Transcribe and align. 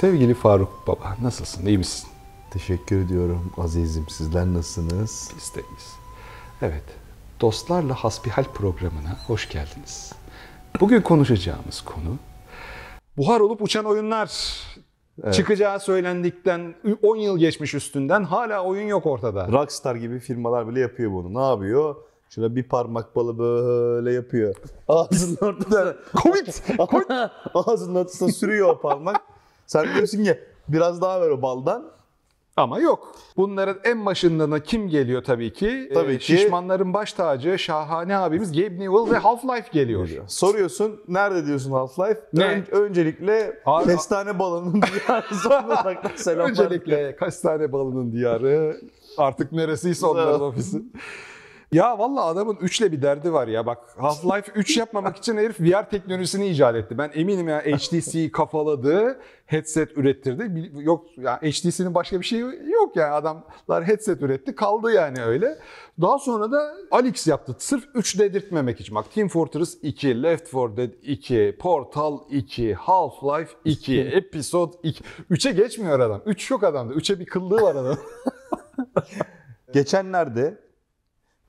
Sevgili 0.00 0.34
Faruk 0.34 0.86
Baba, 0.86 1.16
nasılsın, 1.22 1.66
iyi 1.66 1.78
misin? 1.78 2.08
Teşekkür 2.50 3.04
ediyorum 3.04 3.52
azizim. 3.58 4.08
Sizler 4.08 4.46
nasılsınız? 4.46 5.30
Biz 5.36 5.54
de 5.54 5.60
iyiyiz. 5.60 5.96
Evet, 6.62 6.84
Dostlarla 7.40 7.94
Hasbihal 7.94 8.44
programına 8.44 9.18
hoş 9.26 9.48
geldiniz. 9.48 10.12
Bugün 10.80 11.00
konuşacağımız 11.00 11.80
konu 11.80 12.16
buhar 13.16 13.40
olup 13.40 13.62
uçan 13.62 13.84
oyunlar. 13.84 14.60
Çıkacağı 15.32 15.80
söylendikten 15.80 16.74
10 17.02 17.16
yıl 17.16 17.38
geçmiş 17.38 17.74
üstünden 17.74 18.24
hala 18.24 18.64
oyun 18.64 18.86
yok 18.86 19.06
ortada. 19.06 19.48
Rockstar 19.52 19.94
gibi 19.94 20.18
firmalar 20.18 20.68
bile 20.68 20.80
yapıyor 20.80 21.12
bunu. 21.12 21.34
Ne 21.34 21.46
yapıyor? 21.46 21.96
Şöyle 22.30 22.56
bir 22.56 22.62
parmak 22.62 23.16
balı 23.16 23.38
böyle 23.38 24.12
yapıyor. 24.12 24.54
Ağzının 24.88 25.36
ortasına. 25.40 25.94
Covid! 26.22 26.46
Ağzının 27.54 27.94
ortasına 27.94 28.32
sürüyor 28.32 28.68
o 28.68 28.80
parmak. 28.80 29.35
Sen 29.66 29.94
diyorsun 29.94 30.24
ki 30.24 30.38
biraz 30.68 31.00
daha 31.00 31.20
ver 31.20 31.30
o 31.30 31.42
baldan. 31.42 31.96
Ama 32.56 32.78
yok. 32.80 33.14
Bunların 33.36 33.76
en 33.84 34.06
başından 34.06 34.52
da 34.52 34.62
kim 34.62 34.88
geliyor 34.88 35.24
tabii 35.24 35.52
ki? 35.52 35.90
Tabii 35.94 36.12
Ee, 36.12 36.18
ki- 36.18 36.24
Şişmanların 36.24 36.94
baş 36.94 37.12
tacı, 37.12 37.58
şahane 37.58 38.16
abimiz 38.16 38.52
Gabe 38.52 38.78
Newell 38.78 39.10
ve 39.14 39.18
Half-Life 39.18 39.72
geliyor. 39.72 40.08
Soruyorsun 40.28 41.00
nerede 41.08 41.46
diyorsun 41.46 41.70
Half-Life? 41.70 42.18
Ne? 42.32 42.44
Ön- 42.46 42.66
öncelikle 42.70 43.60
Abi- 43.66 43.86
kestane 43.86 44.38
balının 44.38 44.82
diyarı 45.06 45.34
Zonguldak'tan 45.34 46.16
selamlar. 46.16 46.50
Öncelikle 46.50 47.16
kaç 47.16 47.38
tane 47.40 47.72
balının 47.72 48.12
diyarı 48.12 48.80
artık 49.18 49.52
neresiyse 49.52 50.06
onların 50.06 50.40
ofisi. 50.40 50.82
Ya 51.72 51.98
valla 51.98 52.24
adamın 52.24 52.56
üçle 52.56 52.92
bir 52.92 53.02
derdi 53.02 53.32
var 53.32 53.48
ya. 53.48 53.66
Bak 53.66 53.78
Half-Life 53.98 54.52
3 54.54 54.76
yapmamak 54.76 55.16
için 55.18 55.36
herif 55.36 55.60
VR 55.60 55.90
teknolojisini 55.90 56.48
icat 56.48 56.76
etti. 56.76 56.98
Ben 56.98 57.10
eminim 57.14 57.48
ya 57.48 57.60
HTC 57.60 58.30
kafaladı, 58.32 59.20
headset 59.46 59.98
ürettirdi. 59.98 60.72
Yok 60.82 61.18
ya 61.18 61.36
HTC'nin 61.36 61.94
başka 61.94 62.20
bir 62.20 62.24
şeyi 62.24 62.42
yok 62.72 62.96
ya. 62.96 63.14
Adamlar 63.14 63.84
headset 63.84 64.22
üretti, 64.22 64.54
kaldı 64.54 64.92
yani 64.92 65.22
öyle. 65.22 65.58
Daha 66.00 66.18
sonra 66.18 66.52
da 66.52 66.74
Alex 66.90 67.26
yaptı. 67.26 67.56
Sırf 67.58 67.84
3 67.94 68.18
dedirtmemek 68.18 68.80
için. 68.80 68.94
Bak 68.94 69.12
Team 69.14 69.28
Fortress 69.28 69.78
2, 69.82 70.22
Left 70.22 70.54
4 70.54 70.76
Dead 70.76 70.90
2, 71.02 71.56
Portal 71.60 72.18
2, 72.30 72.74
Half-Life 72.74 73.50
2, 73.64 74.00
Episode 74.00 74.72
2. 74.82 75.04
3'e 75.30 75.52
geçmiyor 75.52 76.00
adam. 76.00 76.22
3 76.26 76.50
yok 76.50 76.64
adamda. 76.64 76.94
3'e 76.94 77.20
bir 77.20 77.26
kıllığı 77.26 77.62
var 77.62 77.74
adam. 77.74 77.96
Geçenlerde 79.72 80.65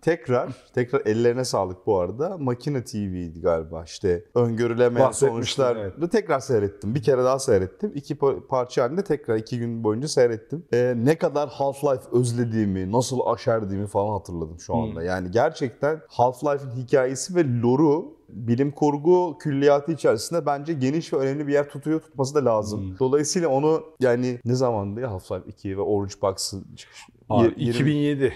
tekrar, 0.02 0.50
tekrar 0.73 1.02
ellerine 1.06 1.45
sağlık 1.45 1.86
bu 1.88 2.00
arada. 2.00 2.38
Makine 2.38 2.84
TV'ydi 2.84 3.42
galiba 3.42 3.84
işte. 3.84 4.23
Öngörülemeyen 4.36 5.08
Bahsetmiştin, 5.08 5.64
sonuçlar. 5.64 5.76
evet. 5.76 6.12
Tekrar 6.12 6.40
seyrettim. 6.40 6.95
Bir 6.95 7.03
kere 7.03 7.23
daha 7.23 7.40
seyrettim. 7.40 7.92
İki 7.95 8.16
pa- 8.16 8.48
parça 8.48 8.84
halinde 8.84 9.03
tekrar 9.03 9.36
iki 9.36 9.59
gün 9.59 9.84
boyunca 9.84 10.08
seyrettim. 10.08 10.66
Ee, 10.73 10.94
ne 10.98 11.16
kadar 11.18 11.50
Half-Life 11.50 12.09
özlediğimi, 12.20 12.92
nasıl 12.92 13.20
aşerdiğimi 13.25 13.88
falan 13.88 14.12
hatırladım 14.14 14.59
şu 14.59 14.75
anda. 14.75 15.03
Yani 15.03 15.31
gerçekten 15.31 16.02
Half-Life'in 16.09 16.72
hikayesi 16.84 17.36
ve 17.36 17.62
lore'u 17.62 18.18
bilim 18.30 18.72
kurgu 18.72 19.38
külliyatı 19.38 19.92
içerisinde 19.92 20.45
bence 20.45 20.73
geniş 20.73 21.14
ve 21.14 21.18
önemli 21.18 21.48
bir 21.48 21.53
yer 21.53 21.70
tutuyor 21.70 22.00
tutması 22.00 22.36
da 22.36 22.45
lazım. 22.45 22.95
Dolayısıyla 23.00 23.50
onu 23.50 23.84
yani 24.00 24.40
ne 24.45 24.56
zamandı 24.56 25.00
ya 25.02 25.08
Half-Life 25.08 25.48
2 25.48 25.78
ve 25.78 25.81
Orange 25.81 26.14
Box'ın 26.22 26.66
çıkış 26.75 27.06
Abi, 27.30 27.45
Yir- 27.48 27.56
yirmi- 27.58 27.70
2007. 27.70 28.34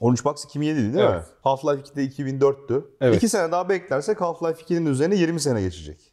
Orange 0.00 0.24
Box 0.24 0.44
2007 0.44 0.78
değil 0.78 0.94
mi? 0.94 1.00
Evet. 1.00 1.24
Half-Life 1.44 1.80
2'de 1.82 2.04
2004'tü. 2.04 2.84
Evet. 3.00 3.16
2 3.16 3.28
sene 3.28 3.52
daha 3.52 3.68
beklersek 3.68 4.18
Half-Life 4.18 4.62
2'nin 4.62 4.86
üzerine 4.86 5.16
20 5.16 5.40
sene 5.40 5.62
geçecek. 5.62 6.12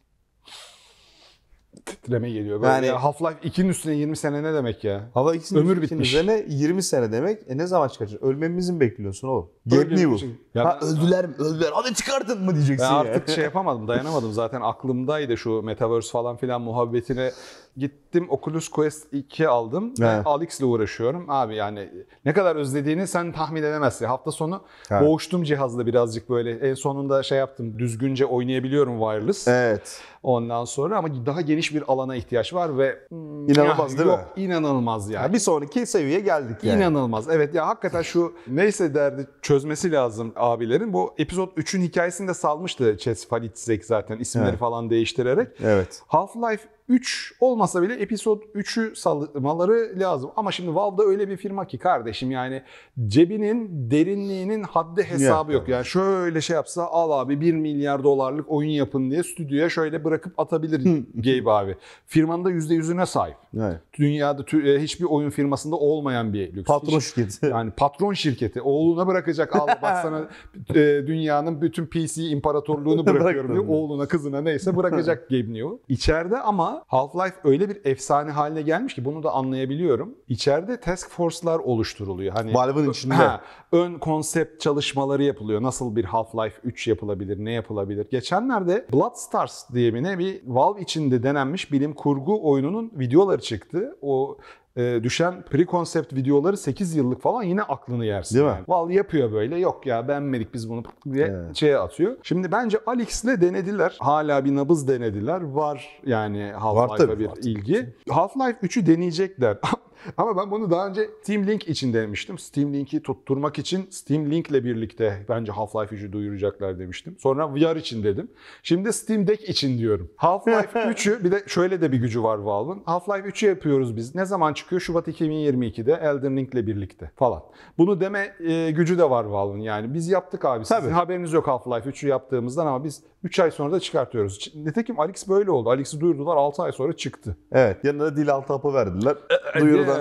Titreme 1.86 2.30
geliyor. 2.30 2.60
Böyle 2.62 2.72
Yani- 2.72 2.86
ya 2.86 2.94
Half-Life 2.96 3.40
2'nin 3.42 3.68
üstüne 3.68 3.94
20 3.94 4.16
sene 4.16 4.42
ne 4.42 4.54
demek 4.54 4.84
ya? 4.84 5.10
Half-Life 5.14 5.36
2'nin 5.38 5.58
Ömür 5.60 5.70
Ömür 5.72 5.82
bitmiş. 5.82 6.08
üzerine 6.08 6.44
20 6.48 6.82
sene 6.82 7.12
demek. 7.12 7.42
E 7.48 7.58
ne 7.58 7.66
zaman 7.66 7.88
çıkacak? 7.88 8.22
Ölmemizi 8.22 8.72
mi 8.72 8.80
bekliyorsun 8.80 9.28
oğlum? 9.28 9.50
Gabe 9.66 9.96
Newell. 9.96 10.28
Ya 10.54 10.64
ha, 10.64 10.78
ben- 10.82 10.88
öldüler 10.88 11.26
mi? 11.26 11.34
Öldüler. 11.38 11.70
Hadi 11.74 11.94
çıkartın 11.94 12.44
mı 12.44 12.54
diyeceksin 12.54 12.86
Ben 12.88 12.92
ya. 12.92 12.98
artık 12.98 13.28
şey 13.28 13.44
yapamadım, 13.44 13.88
dayanamadım. 13.88 14.32
Zaten 14.32 14.60
aklımdaydı 14.60 15.36
şu 15.36 15.62
Metaverse 15.62 16.10
falan 16.10 16.36
filan 16.36 16.60
muhabbetine. 16.60 17.30
Gittim 17.76 18.26
Oculus 18.30 18.68
Quest 18.68 19.14
2 19.14 19.48
aldım. 19.48 19.92
ve 20.00 20.06
Evet. 20.06 20.26
Alix'le 20.26 20.62
uğraşıyorum. 20.62 21.24
Abi 21.28 21.54
yani 21.56 21.90
ne 22.24 22.32
kadar 22.32 22.56
özlediğini 22.56 23.06
sen 23.06 23.32
tahmin 23.32 23.62
edemezsin. 23.62 24.06
Hafta 24.06 24.32
sonu 24.32 24.62
Evet. 24.90 25.02
boğuştum 25.02 25.42
cihazla 25.44 25.86
birazcık 25.86 26.30
böyle. 26.30 26.70
En 26.70 26.74
sonunda 26.74 27.22
şey 27.22 27.38
yaptım. 27.38 27.78
Düzgünce 27.78 28.26
oynayabiliyorum 28.26 28.98
wireless. 29.00 29.48
Evet. 29.48 30.00
Ondan 30.22 30.64
sonra 30.64 30.96
ama 30.98 31.26
daha 31.26 31.40
geniş 31.40 31.74
bir 31.74 31.84
alana 31.88 32.16
ihtiyaç 32.16 32.54
var 32.54 32.78
ve 32.78 32.98
hmm, 33.08 33.48
İnanılmaz 33.50 33.92
ya, 33.92 33.98
değil 33.98 34.08
mi? 34.10 34.12
Yok 34.12 34.32
inanılmaz 34.36 35.10
yani. 35.10 35.22
Ya 35.22 35.32
bir 35.32 35.38
sonraki 35.38 35.86
seviyeye 35.86 36.20
geldik 36.20 36.56
yani. 36.64 36.76
İnanılmaz. 36.82 37.28
Evet 37.28 37.54
ya 37.54 37.66
hakikaten 37.66 38.02
şu 38.02 38.32
neyse 38.48 38.94
derdi 38.94 39.26
çözmesi 39.54 39.92
lazım 39.92 40.32
abilerin. 40.36 40.92
Bu 40.92 41.14
epizod 41.18 41.48
3'ün 41.56 41.82
hikayesini 41.82 42.28
de 42.28 42.34
salmıştı 42.34 42.96
Chess 42.98 43.28
Falitzek 43.28 43.84
zaten 43.84 44.18
isimleri 44.18 44.48
Evet. 44.48 44.58
falan 44.58 44.90
değiştirerek. 44.90 45.48
Evet. 45.64 46.02
Half-Life 46.08 46.60
3 46.88 47.34
olmasa 47.40 47.82
bile 47.82 47.94
Episode 47.94 48.44
3'ü 48.44 48.96
salmaları 48.96 49.92
lazım. 50.00 50.30
Ama 50.36 50.52
şimdi 50.52 50.74
Valve 50.74 50.98
da 50.98 51.02
öyle 51.02 51.28
bir 51.28 51.36
firma 51.36 51.66
ki 51.66 51.78
kardeşim 51.78 52.30
yani 52.30 52.62
cebinin 53.08 53.90
derinliğinin 53.90 54.62
haddi 54.62 55.02
hesabı 55.02 55.52
Yok. 55.52 55.60
yok. 55.60 55.68
Yani 55.68 55.84
şöyle 55.84 56.40
şey 56.40 56.54
yapsa 56.54 56.86
al 56.86 57.10
abi 57.20 57.40
1 57.40 57.52
milyar 57.54 58.04
dolarlık 58.04 58.50
oyun 58.50 58.70
yapın 58.70 59.10
diye 59.10 59.22
stüdyoya 59.22 59.68
şöyle 59.68 60.04
bırakıp 60.04 60.40
atabilir 60.40 61.04
Gabe 61.14 61.50
abi. 61.50 61.76
Firmanın 62.06 62.44
da 62.44 62.50
%100'üne 62.50 63.06
sahip. 63.06 63.36
evet. 63.56 63.80
Dünyada 63.98 64.42
tü- 64.42 64.68
e, 64.76 64.82
hiçbir 64.82 65.04
oyun 65.04 65.30
firmasında 65.30 65.76
olmayan 65.76 66.32
bir 66.32 66.52
lüks. 66.52 66.66
Patron 66.66 66.96
Hiç- 66.96 67.04
şirketi. 67.04 67.46
yani 67.46 67.70
patron 67.70 68.12
şirketi 68.12 68.62
oğluna 68.62 69.06
bırakacak 69.06 69.56
al 69.56 69.66
bak 69.82 69.98
sana 70.02 70.28
e, 70.70 70.74
dünyanın 71.06 71.62
bütün 71.62 71.86
PC 71.86 72.22
imparatorluğunu 72.22 73.06
bırakıyorum 73.06 73.52
diyor. 73.52 73.64
Oğluna 73.68 74.06
kızına 74.08 74.40
neyse 74.40 74.76
bırakacak 74.76 75.28
Gabe 75.30 75.52
Newell. 75.52 75.78
İçeride 75.88 76.38
ama 76.40 76.73
Half-Life 76.88 77.34
öyle 77.44 77.68
bir 77.68 77.84
efsane 77.84 78.30
haline 78.30 78.62
gelmiş 78.62 78.94
ki 78.94 79.04
bunu 79.04 79.22
da 79.22 79.30
anlayabiliyorum. 79.30 80.14
İçeride 80.28 80.80
task 80.80 81.10
force'lar 81.10 81.58
oluşturuluyor. 81.58 82.34
Hani 82.34 82.54
Valve'ın 82.54 82.90
içinde. 82.90 83.14
Ha, 83.14 83.40
ön 83.72 83.98
konsept 83.98 84.60
çalışmaları 84.60 85.22
yapılıyor. 85.22 85.62
Nasıl 85.62 85.96
bir 85.96 86.04
Half-Life 86.04 86.60
3 86.64 86.88
yapılabilir, 86.88 87.44
ne 87.44 87.52
yapılabilir? 87.52 88.06
Geçenlerde 88.10 88.86
Blood 88.92 89.14
Stars 89.14 89.70
diye 89.74 89.90
mi 89.90 90.02
ne 90.02 90.18
bir 90.18 90.42
Valve 90.46 90.80
içinde 90.80 91.22
denenmiş 91.22 91.72
bilim 91.72 91.94
kurgu 91.94 92.50
oyununun 92.50 92.92
videoları 92.94 93.40
çıktı. 93.42 93.96
O 94.02 94.38
e, 94.76 95.00
düşen 95.02 95.34
pre-concept 95.50 96.16
videoları 96.16 96.56
8 96.56 96.96
yıllık 96.96 97.22
falan 97.22 97.42
yine 97.42 97.62
aklını 97.62 98.04
yersin. 98.04 98.34
Değil 98.34 98.46
mi? 98.46 98.52
yani. 98.52 98.64
Valve 98.68 98.94
yapıyor 98.94 99.32
böyle. 99.32 99.58
Yok 99.58 99.86
ya 99.86 100.08
beğenmedik 100.08 100.54
biz 100.54 100.70
bunu 100.70 100.82
diye 101.12 101.26
Evet. 101.26 101.56
şeye 101.56 101.78
atıyor. 101.78 102.16
Şimdi 102.22 102.52
bence 102.52 102.78
Alex'le 102.86 103.24
denediler. 103.40 103.96
Hala 104.00 104.44
bir 104.44 104.54
nabız 104.54 104.88
denediler. 104.88 105.40
Var 105.40 106.00
yani 106.06 106.52
Half-Life'a 106.58 107.18
bir 107.18 107.26
var 107.26 107.36
ilgi. 107.42 107.94
Half-Life 108.08 108.58
3'ü 108.62 108.86
deneyecekler. 108.86 109.56
Ama 110.16 110.36
ben 110.36 110.50
bunu 110.50 110.70
daha 110.70 110.88
önce 110.88 111.10
Steam 111.22 111.46
Link 111.46 111.68
için 111.68 111.92
denemiştim. 111.92 112.38
Steam 112.38 112.74
Link'i 112.74 113.02
tutturmak 113.02 113.58
için 113.58 113.86
Steam 113.90 114.30
Link'le 114.30 114.64
birlikte 114.64 115.24
bence 115.28 115.52
Half-Life 115.52 115.94
3'ü 115.94 116.12
duyuracaklar 116.12 116.78
demiştim. 116.78 117.16
Sonra 117.18 117.54
VR 117.54 117.76
için 117.76 118.04
dedim. 118.04 118.28
Şimdi 118.62 118.92
Steam 118.92 119.26
Deck 119.26 119.48
için 119.48 119.78
diyorum. 119.78 120.10
Half-Life 120.16 120.72
3'ü 120.92 121.24
bir 121.24 121.32
de 121.32 121.42
şöyle 121.46 121.80
de 121.80 121.92
bir 121.92 121.98
gücü 121.98 122.22
var 122.22 122.38
Valve'ın. 122.38 122.80
Half-Life 122.80 123.28
3'ü 123.28 123.48
yapıyoruz 123.48 123.96
biz. 123.96 124.14
Ne 124.14 124.24
zaman 124.24 124.52
çıkıyor? 124.52 124.80
Şubat 124.80 125.08
2022'de 125.08 125.92
Elden 125.92 126.36
Ring'le 126.36 126.66
birlikte 126.66 127.10
falan. 127.16 127.42
Bunu 127.78 128.00
deme 128.00 128.34
e, 128.40 128.70
gücü 128.70 128.98
de 128.98 129.10
var 129.10 129.24
Valve'ın. 129.24 129.60
Yani 129.60 129.94
biz 129.94 130.08
yaptık 130.08 130.44
abi. 130.44 130.64
Sizin 130.64 130.80
Tabii. 130.80 130.90
haberiniz 130.90 131.32
yok 131.32 131.46
Half-Life 131.46 131.88
3'ü 131.90 132.08
yaptığımızdan 132.08 132.66
ama 132.66 132.84
biz 132.84 133.02
3 133.24 133.40
ay 133.40 133.50
sonra 133.50 133.72
da 133.72 133.80
çıkartıyoruz. 133.80 134.52
Nitekim 134.54 135.00
Alex 135.00 135.28
böyle 135.28 135.50
oldu. 135.50 135.70
Alex'i 135.70 136.00
duyurdular 136.00 136.36
6 136.36 136.62
ay 136.62 136.72
sonra 136.72 136.92
çıktı. 136.92 137.36
Evet. 137.52 137.84
Yanına 137.84 138.04
da 138.04 138.16
dil 138.16 138.30
altı 138.30 138.52
hapı 138.52 138.74
verdiler. 138.74 139.16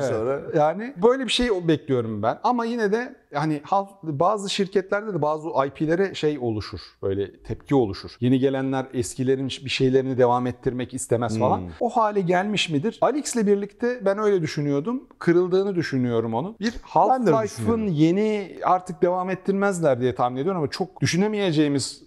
Duyurudan 0.01 0.27
Evet. 0.27 0.43
sonra. 0.53 0.65
Yani 0.65 0.93
böyle 1.03 1.25
bir 1.25 1.31
şey 1.31 1.67
bekliyorum 1.67 2.23
ben. 2.23 2.39
Ama 2.43 2.65
yine 2.65 2.91
de 2.91 3.15
hani 3.33 3.61
bazı 4.03 4.49
şirketlerde 4.49 5.13
de 5.13 5.21
bazı 5.21 5.49
IP'lere 5.67 6.15
şey 6.15 6.37
oluşur. 6.39 6.79
Böyle 7.01 7.33
tepki 7.39 7.75
oluşur. 7.75 8.17
Yeni 8.19 8.39
gelenler 8.39 8.85
eskilerin 8.93 9.47
bir 9.47 9.69
şeylerini 9.69 10.17
devam 10.17 10.47
ettirmek 10.47 10.93
istemez 10.93 11.39
falan. 11.39 11.57
Hmm. 11.57 11.69
O 11.79 11.89
hale 11.89 12.21
gelmiş 12.21 12.69
midir? 12.69 12.97
Alex'le 13.01 13.35
birlikte 13.47 14.05
ben 14.05 14.17
öyle 14.17 14.41
düşünüyordum. 14.41 15.03
Kırıldığını 15.19 15.75
düşünüyorum 15.75 16.33
onun. 16.33 16.55
Bir 16.59 16.71
Half-Life'ın 16.71 17.87
yeni 17.87 18.57
artık 18.63 19.01
devam 19.01 19.29
ettirmezler 19.29 20.01
diye 20.01 20.15
tahmin 20.15 20.41
ediyorum 20.41 20.61
ama 20.61 20.69
çok 20.71 21.01
düşünemeyeceğimiz 21.01 22.03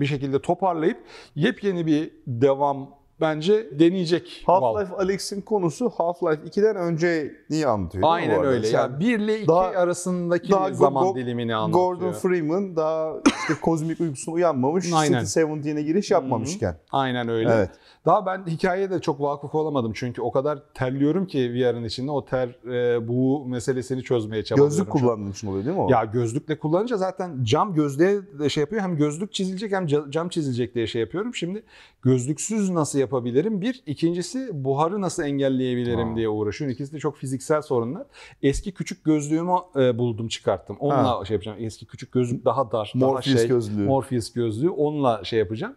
bir 0.00 0.06
şekilde 0.06 0.42
toparlayıp 0.42 0.98
yepyeni 1.34 1.86
bir 1.86 2.10
devam 2.26 2.88
bence 3.22 3.68
deneyecek. 3.78 4.42
Half-Life 4.46 4.94
Alyx'in 4.96 5.40
konusu 5.40 5.86
Half-Life 5.86 6.44
2'den 6.48 6.76
önce 6.76 7.32
niye 7.50 7.66
anlatıyor? 7.66 8.04
Aynen 8.06 8.44
öyle. 8.44 8.66
Sen- 8.66 8.78
Yani 8.78 9.00
1 9.00 9.18
ile 9.18 9.38
2 9.38 9.48
daha- 9.48 9.66
arasındaki 9.68 10.50
daha 10.50 10.72
zaman 10.72 11.06
Go- 11.06 11.16
dilimini 11.16 11.54
anlatıyor. 11.54 11.84
Gordon 11.94 12.12
Freeman 12.12 12.76
daha 12.76 13.14
işte 13.26 13.54
kozmik 13.62 14.00
uykusuna 14.00 14.34
uyanmamış, 14.34 14.92
Aynen. 14.94 15.24
City 15.24 15.40
17'ye 15.40 15.82
giriş 15.82 16.10
yapmamışken. 16.10 16.76
Aynen 16.92 17.28
öyle. 17.28 17.50
Evet. 17.52 17.70
Daha 18.06 18.26
ben 18.26 18.46
hikayeye 18.46 18.90
de 18.90 19.00
çok 19.00 19.20
vakıf 19.20 19.54
olamadım 19.54 19.92
çünkü 19.94 20.22
o 20.22 20.32
kadar 20.32 20.58
terliyorum 20.74 21.26
ki 21.26 21.52
VR'ın 21.54 21.84
içinde 21.84 22.10
o 22.10 22.24
ter 22.24 22.48
e, 22.72 23.08
bu 23.08 23.44
meselesini 23.46 24.02
çözmeye 24.02 24.44
çabalıyorum. 24.44 24.70
Gözlük 24.70 24.90
kullandığın 24.90 25.30
için 25.30 25.48
oluyor 25.48 25.64
değil 25.64 25.76
mi 25.76 25.82
o? 25.82 25.90
Ya 25.90 26.04
gözlükle 26.04 26.58
kullanınca 26.58 26.96
zaten 26.96 27.44
cam 27.44 27.74
gözlüğe 27.74 28.20
de 28.38 28.48
şey 28.48 28.60
yapıyor. 28.60 28.82
Hem 28.82 28.96
gözlük 28.96 29.32
çizilecek 29.32 29.72
hem 29.72 29.86
ca- 29.86 30.10
cam 30.10 30.28
çizilecek 30.28 30.74
diye 30.74 30.86
şey 30.86 31.00
yapıyorum. 31.00 31.34
Şimdi 31.34 31.62
gözlüksüz 32.02 32.70
nasıl 32.70 32.98
yapabilirim? 33.12 33.60
Bir. 33.60 33.82
ikincisi 33.86 34.64
buharı 34.64 35.00
nasıl 35.00 35.22
engelleyebilirim 35.22 36.10
Ha. 36.10 36.16
diye 36.16 36.28
uğraşıyorum. 36.28 36.74
İkisi 36.74 36.92
de 36.92 36.98
çok 36.98 37.16
fiziksel 37.16 37.62
sorunlar. 37.62 38.06
Eski 38.42 38.72
küçük 38.74 39.04
gözlüğümü 39.04 39.52
e, 39.76 39.98
buldum 39.98 40.28
çıkarttım. 40.28 40.76
Onunla 40.80 41.20
Ha. 41.20 41.24
şey 41.24 41.34
yapacağım. 41.34 41.58
Eski 41.60 41.86
küçük 41.86 42.12
gözlük 42.12 42.44
daha 42.44 42.72
dar. 42.72 42.92
daha 43.00 43.10
Morpheus 43.10 43.38
şey, 43.38 43.48
gözlüğü. 43.48 43.84
Morpheus 43.84 44.32
gözlüğü. 44.32 44.70
Onunla 44.70 45.24
şey 45.24 45.38
yapacağım. 45.38 45.74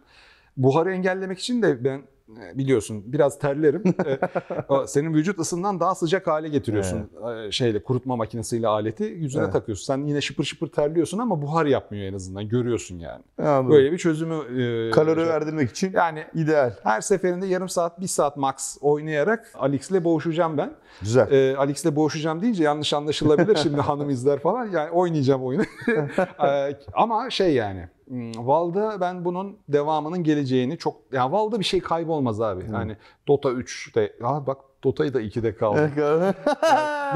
Buharı 0.56 0.92
engellemek 0.92 1.38
için 1.38 1.62
de 1.62 1.84
ben 1.84 2.02
biliyorsun 2.54 3.02
biraz 3.06 3.38
terlerim. 3.38 3.82
E, 4.06 4.18
Senin 4.86 5.14
vücut 5.14 5.38
ısından 5.38 5.80
daha 5.80 5.94
sıcak 5.94 6.26
hale 6.26 6.48
getiriyorsun 6.48 7.10
e, 7.46 7.50
şeyle 7.52 7.82
kurutma 7.82 8.16
makinesiyle 8.16 8.68
aleti 8.68 9.04
yüzüne 9.04 9.42
Evet. 9.42 9.52
takıyorsun. 9.52 9.84
Sen 9.84 10.06
yine 10.06 10.20
şıpır 10.20 10.44
şıpır 10.44 10.66
terliyorsun 10.68 11.18
ama 11.18 11.42
buhar 11.42 11.66
yapmıyor 11.66 12.04
en 12.04 12.14
azından 12.14 12.48
görüyorsun 12.48 12.98
yani. 12.98 13.22
Anladım. 13.38 13.70
Böyle 13.70 13.92
bir 13.92 13.98
çözümü 13.98 14.34
e, 14.34 14.90
Kalori 14.90 15.20
şey- 15.20 15.28
verdirmek 15.28 15.70
için 15.70 15.92
Yani 15.94 16.24
ideal. 16.34 16.72
her 16.82 17.00
seferinde 17.00 17.46
yarım 17.46 17.68
saat, 17.68 18.00
bir 18.00 18.06
saat 18.06 18.36
max 18.36 18.76
oynayarak 18.80 19.52
Alex'le 19.54 20.04
boğuşacağım 20.04 20.58
ben. 20.58 20.72
Güzel. 21.00 21.30
E, 21.32 21.56
Alex'le 21.56 21.96
boğuşacağım 21.96 22.42
deyince 22.42 22.64
yanlış 22.64 22.92
anlaşılabilir 22.92 23.56
şimdi 23.56 23.76
hanım 23.80 24.10
izler 24.10 24.38
falan. 24.38 24.70
Yani 24.70 24.90
oynayacağım 24.90 25.44
oyunu. 25.44 25.62
E, 26.46 26.76
ama 26.92 27.30
şey 27.30 27.54
yani 27.54 27.88
hmm, 28.08 28.46
Valve'da 28.46 29.00
ben 29.00 29.24
bunun 29.24 29.56
devamının 29.68 30.24
geleceğini 30.24 30.78
çok... 30.78 30.96
Yani 31.12 31.32
Valve'da 31.32 31.58
bir 31.58 31.64
şey 31.64 31.80
kaybolmaz 31.80 32.40
abi. 32.40 32.64
Yani 32.72 32.96
Dota 33.28 33.48
3'te... 33.48 34.12
Aa 34.22 34.46
bak 34.46 34.58
Dota'yı 34.84 35.14
da 35.14 35.22
2'de 35.22 35.56
kaldı. 35.56 35.90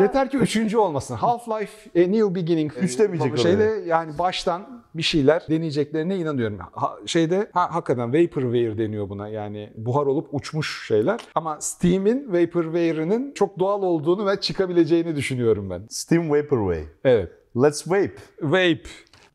Yeter 0.02 0.30
ki 0.30 0.36
üçüncü 0.36 0.78
olmasın. 0.78 1.16
Half-Life 1.16 2.04
A 2.04 2.08
New 2.08 2.34
Beginning. 2.34 2.72
Üç 2.80 2.98
demeyecek 2.98 3.38
Şeyde 3.38 3.82
yani 3.86 4.18
baştan 4.18 4.84
bir 4.94 5.02
şeyler 5.02 5.46
deneyeceklerine 5.48 6.16
inanıyorum. 6.16 6.58
Ha, 6.72 6.96
şeyde 7.06 7.50
ha, 7.52 7.74
hakikaten 7.74 8.08
Vaporware 8.08 8.78
deniyor 8.78 9.08
buna. 9.08 9.28
Yani 9.28 9.72
buhar 9.76 10.06
olup 10.06 10.28
uçmuş 10.32 10.86
şeyler. 10.86 11.20
Ama 11.34 11.60
Steam'in 11.60 12.32
Vaporware'ının 12.32 13.32
çok 13.32 13.58
doğal 13.58 13.82
olduğunu 13.82 14.26
ve 14.26 14.40
çıkabileceğini 14.40 15.16
düşünüyorum 15.16 15.70
ben. 15.70 15.86
Steam 15.88 16.30
Vaporwave. 16.30 16.86
Evet. 17.04 17.32
Let's 17.56 17.88
vape. 17.88 18.14
Vape. 18.42 18.82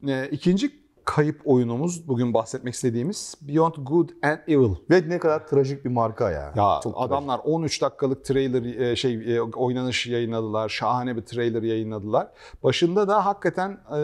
Ee, 0.08 0.28
ikinci 0.32 0.85
kayıp 1.06 1.42
oyunumuz 1.46 2.08
bugün 2.08 2.34
bahsetmek 2.34 2.74
istediğimiz 2.74 3.36
Beyond 3.42 3.74
Good 3.78 4.10
and 4.24 4.40
Evil. 4.48 4.76
Ve 4.90 5.10
ne 5.10 5.20
kadar 5.20 5.48
trajik 5.48 5.86
bir 5.86 5.90
marka 5.90 6.32
ya. 6.32 6.54
Ya 6.56 6.80
Çok 6.84 6.96
adamlar 6.98 7.40
13 7.44 7.82
dakikalık 7.82 8.26
trailer 8.26 8.64
e, 8.64 8.96
şey 8.96 9.36
e, 9.36 9.42
oynanış 9.42 10.08
yayınladılar. 10.08 10.70
Şahane 10.70 11.16
bir 11.16 11.22
trailer 11.22 11.64
yayınladılar. 11.64 12.28
Başında 12.64 13.08
da 13.08 13.26
hakikaten 13.26 13.78
e, 13.98 14.00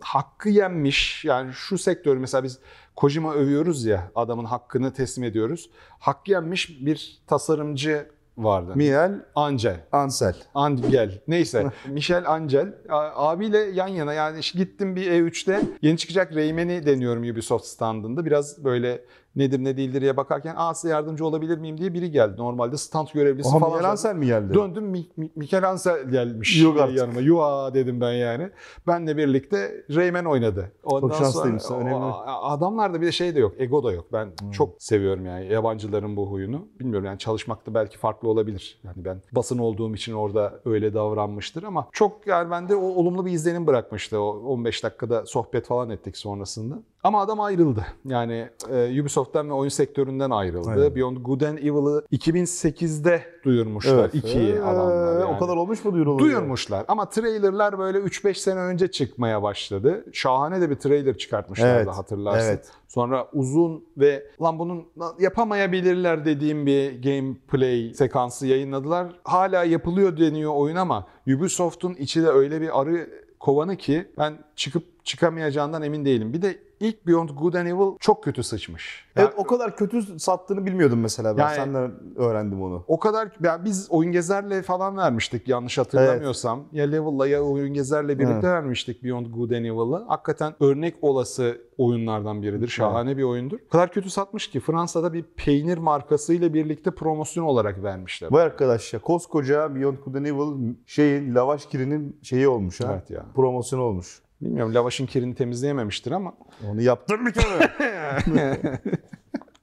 hakkı 0.00 0.48
yenmiş. 0.48 1.24
Yani 1.24 1.52
şu 1.52 1.78
sektör 1.78 2.16
mesela 2.16 2.44
biz 2.44 2.58
Kojima 2.96 3.34
övüyoruz 3.34 3.84
ya 3.84 4.10
adamın 4.14 4.44
hakkını 4.44 4.92
teslim 4.92 5.24
ediyoruz. 5.24 5.70
Hakkı 5.98 6.30
yenmiş 6.30 6.86
bir 6.86 7.22
tasarımcı 7.26 8.10
vardı. 8.38 8.72
Miel 8.74 9.24
Angel. 9.34 9.80
Ansel. 9.92 10.34
Angel. 10.54 11.20
Neyse. 11.28 11.72
Michel 11.88 12.30
Angel. 12.30 12.74
Abiyle 13.14 13.58
yan 13.58 13.88
yana 13.88 14.12
yani 14.12 14.40
gittim 14.54 14.96
bir 14.96 15.10
E3'te 15.10 15.60
yeni 15.82 15.98
çıkacak 15.98 16.34
Rayman'i 16.34 16.86
deniyorum 16.86 17.22
Ubisoft 17.22 17.66
standında. 17.66 18.26
Biraz 18.26 18.64
böyle 18.64 19.04
nedir 19.36 19.64
ne 19.64 19.76
değildir 19.76 20.00
diye 20.00 20.16
bakarken 20.16 20.54
aa 20.56 20.74
size 20.74 20.92
yardımcı 20.92 21.26
olabilir 21.26 21.58
miyim 21.58 21.78
diye 21.78 21.94
biri 21.94 22.10
geldi. 22.10 22.34
Normalde 22.38 22.76
stand 22.76 23.08
görevlisi 23.14 23.48
Oha 23.48 23.58
falan. 23.58 23.84
Ansel 23.84 24.16
mi 24.16 24.26
geldi? 24.26 24.54
Döndüm 24.54 24.84
Mi- 24.84 25.06
Mi- 25.16 25.30
Michel 25.36 25.68
Ansel 25.70 26.10
gelmiş 26.10 26.62
Yok 26.62 26.80
artık. 26.80 26.98
yanıma. 26.98 27.20
Yuva 27.20 27.74
dedim 27.74 28.00
ben 28.00 28.12
yani. 28.12 28.50
Benle 28.86 29.16
birlikte 29.16 29.84
Rayman 29.94 30.24
oynadı. 30.24 30.72
Ondan 30.84 31.14
şanslıymışsın, 31.16 31.68
sonra- 31.68 31.80
önemli. 31.84 32.04
A- 32.04 32.42
Adamlarda 32.52 33.00
bir 33.00 33.06
de 33.06 33.12
şey 33.12 33.34
de 33.34 33.40
yok. 33.40 33.54
Ego 33.58 33.84
da 33.84 33.92
yok. 33.92 34.12
Ben 34.12 34.28
çok 34.52 34.82
seviyorum 34.82 35.26
yani 35.26 35.52
yabancıların 35.52 36.16
bu 36.16 36.30
huyunu. 36.30 36.66
Bilmiyorum 36.80 37.06
yani 37.06 37.18
çalışmakta 37.18 37.74
belki 37.74 37.98
farklı 37.98 38.28
olabilir. 38.28 38.80
Yani 38.84 39.04
ben 39.04 39.22
basın 39.32 39.58
olduğum 39.58 39.94
için 39.94 40.12
orada 40.12 40.60
öyle 40.64 40.94
davranmıştır 40.94 41.62
ama 41.62 41.88
çok 41.92 42.26
yani 42.26 42.50
bende 42.50 42.76
o 42.76 42.80
olumlu 42.86 43.26
bir 43.26 43.32
izlenim 43.32 43.66
bırakmıştı. 43.66 44.20
O 44.20 44.28
15 44.38 44.84
dakikada 44.84 45.26
sohbet 45.26 45.66
falan 45.66 45.90
ettik 45.90 46.16
sonrasında. 46.16 46.78
Ama 47.04 47.20
adam 47.20 47.40
ayrıldı. 47.40 47.86
Yani 48.04 48.48
e, 48.70 49.00
Ubisoft'tan 49.02 49.48
ve 49.48 49.52
oyun 49.52 49.68
sektöründen 49.68 50.30
ayrıldı. 50.30 50.70
Aynen. 50.70 50.94
Beyond 50.96 51.16
Good 51.16 51.40
and 51.40 51.58
Evil'ı 51.58 52.04
2008'de 52.12 53.22
duyurmuşlar. 53.44 53.98
Evet. 53.98 54.14
ikiyi 54.14 54.52
Ee, 54.52 54.60
adamlar 54.60 55.20
yani. 55.20 55.24
O 55.24 55.38
kadar 55.38 55.56
olmuş 55.56 55.84
mu 55.84 55.92
duyuruldu? 55.92 56.22
Duyurmuşlar 56.22 56.84
ama 56.88 57.08
trailerlar 57.08 57.78
böyle 57.78 57.98
3-5 57.98 58.34
sene 58.34 58.60
önce 58.60 58.90
çıkmaya 58.90 59.42
başladı. 59.42 60.04
Şahane 60.12 60.60
de 60.60 60.70
bir 60.70 60.74
trailer 60.74 61.18
çıkartmışlardı 61.18 61.76
Evet, 61.76 61.88
hatırlarsın. 61.88 62.48
evet. 62.48 62.70
Sonra 62.88 63.28
uzun 63.32 63.84
ve 63.96 64.26
lan 64.42 64.58
bunun 64.58 64.86
yapamayabilirler 65.20 66.24
dediğim 66.24 66.66
bir 66.66 67.02
gameplay 67.02 67.94
sekansı 67.94 68.46
yayınladılar. 68.46 69.06
Hala 69.24 69.64
yapılıyor 69.64 70.16
deniyor 70.18 70.52
oyun 70.54 70.76
ama 70.76 71.06
Ubisoft'un 71.26 71.94
içi 71.94 72.22
de 72.22 72.28
öyle 72.28 72.60
bir 72.60 72.80
arı 72.80 73.10
kovanı 73.40 73.76
ki 73.76 74.06
ben 74.18 74.38
çıkıp 74.56 75.04
çıkamayacağından 75.04 75.82
emin 75.82 76.04
değilim. 76.04 76.32
Bir 76.32 76.42
de 76.42 76.58
ilk 76.80 77.06
Beyond 77.06 77.28
Good 77.28 77.54
and 77.54 77.66
Evil 77.66 77.96
çok 78.00 78.24
kötü 78.24 78.42
sıçmış. 78.42 79.04
Evet 79.16 79.28
Yani 79.28 79.34
o 79.44 79.46
kadar 79.46 79.76
kötü 79.76 80.18
sattığını 80.18 80.66
bilmiyordum 80.66 81.00
mesela. 81.00 81.36
Ben 81.36 81.42
Yani- 81.42 81.54
senden 81.54 81.92
öğrendim 82.16 82.62
onu. 82.62 82.84
O 82.88 82.98
kadar 82.98 83.28
ya 83.44 83.64
biz 83.64 83.86
oyun 83.90 84.12
gezerle 84.12 84.62
falan 84.62 84.96
vermiştik 84.96 85.48
yanlış 85.48 85.78
hatırlamıyorsam. 85.78 86.64
Ya 86.72 86.84
Level'la 86.86 87.26
ya 87.28 87.42
oyun 87.42 87.74
gezerle 87.74 88.08
birlikte 88.18 88.32
Evet. 88.34 88.44
vermiştik 88.44 89.04
Beyond 89.04 89.26
Good 89.26 89.50
and 89.50 89.64
Evil'la. 89.64 90.04
Hakikaten 90.08 90.54
örnek 90.60 90.94
olası 91.02 91.60
oyunlardan 91.78 92.42
biridir. 92.42 92.68
Şahane 92.68 93.16
bir 93.16 93.22
oyundur. 93.22 93.58
O 93.66 93.68
kadar 93.68 93.92
kötü 93.92 94.10
satmış 94.10 94.50
ki 94.50 94.60
Fransa'da 94.60 95.12
bir 95.12 95.22
peynir 95.22 95.78
markasıyla 95.78 96.54
birlikte 96.54 96.90
promosyon 96.90 97.44
olarak 97.44 97.82
vermişler. 97.82 98.28
Vay 98.32 98.42
arkadaş 98.42 98.92
ya 98.94 99.00
koskoca 99.00 99.74
Beyond 99.74 99.96
Good 100.04 100.14
and 100.14 100.26
Evil 100.26 100.74
şeyin 100.86 101.34
lavaş 101.34 101.66
kirinin 101.66 102.16
şeyi 102.22 102.48
olmuş 102.48 102.80
ha. 102.80 102.88
Evet 102.92 103.10
ya. 103.10 103.26
Promosyonu 103.34 103.82
olmuş. 103.82 104.22
Bilmiyorum 104.40 104.74
lavaşın 104.74 105.06
kirini 105.06 105.34
temizleyememiştir 105.34 106.12
ama. 106.12 106.34
Onu 106.70 106.82
yaptım 106.82 107.26
bir 107.26 107.32
kere. 107.32 107.70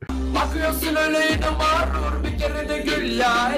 Bakıyorsun 0.09 0.95
öyle 0.95 1.17
yine 1.17 1.49
mağrur 1.49 2.23
bir 2.23 2.37
kere 2.37 2.69
de 2.69 2.79
gül 2.79 3.19
ya. 3.19 3.51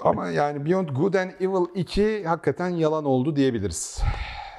ama 0.00 0.28
yani 0.28 0.66
Beyond 0.66 0.88
Good 0.88 1.14
and 1.14 1.30
Evil 1.40 1.66
2 1.74 2.24
hakikaten 2.24 2.68
yalan 2.68 3.04
oldu 3.04 3.36
diyebiliriz. 3.36 4.02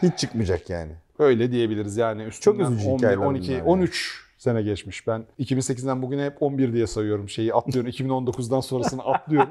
Hiç 0.01 0.17
çıkmayacak 0.17 0.69
yani. 0.69 0.91
Öyle 1.19 1.51
diyebiliriz 1.51 1.97
yani 1.97 2.23
üstünden 2.23 2.71
üzücü 2.71 2.89
11, 2.89 2.97
hikayeler 2.97 3.25
12, 3.25 3.47
bunlar 3.47 3.57
yani. 3.57 3.69
13 3.69 4.21
sene 4.37 4.61
geçmiş. 4.61 5.07
Ben 5.07 5.25
2008'den 5.39 6.01
bugüne 6.01 6.25
hep 6.25 6.43
11 6.43 6.73
diye 6.73 6.87
sayıyorum 6.87 7.29
şeyi 7.29 7.53
atlıyorum. 7.53 7.91
2019'dan 7.91 8.59
sonrasını 8.59 9.03
atlıyorum. 9.03 9.49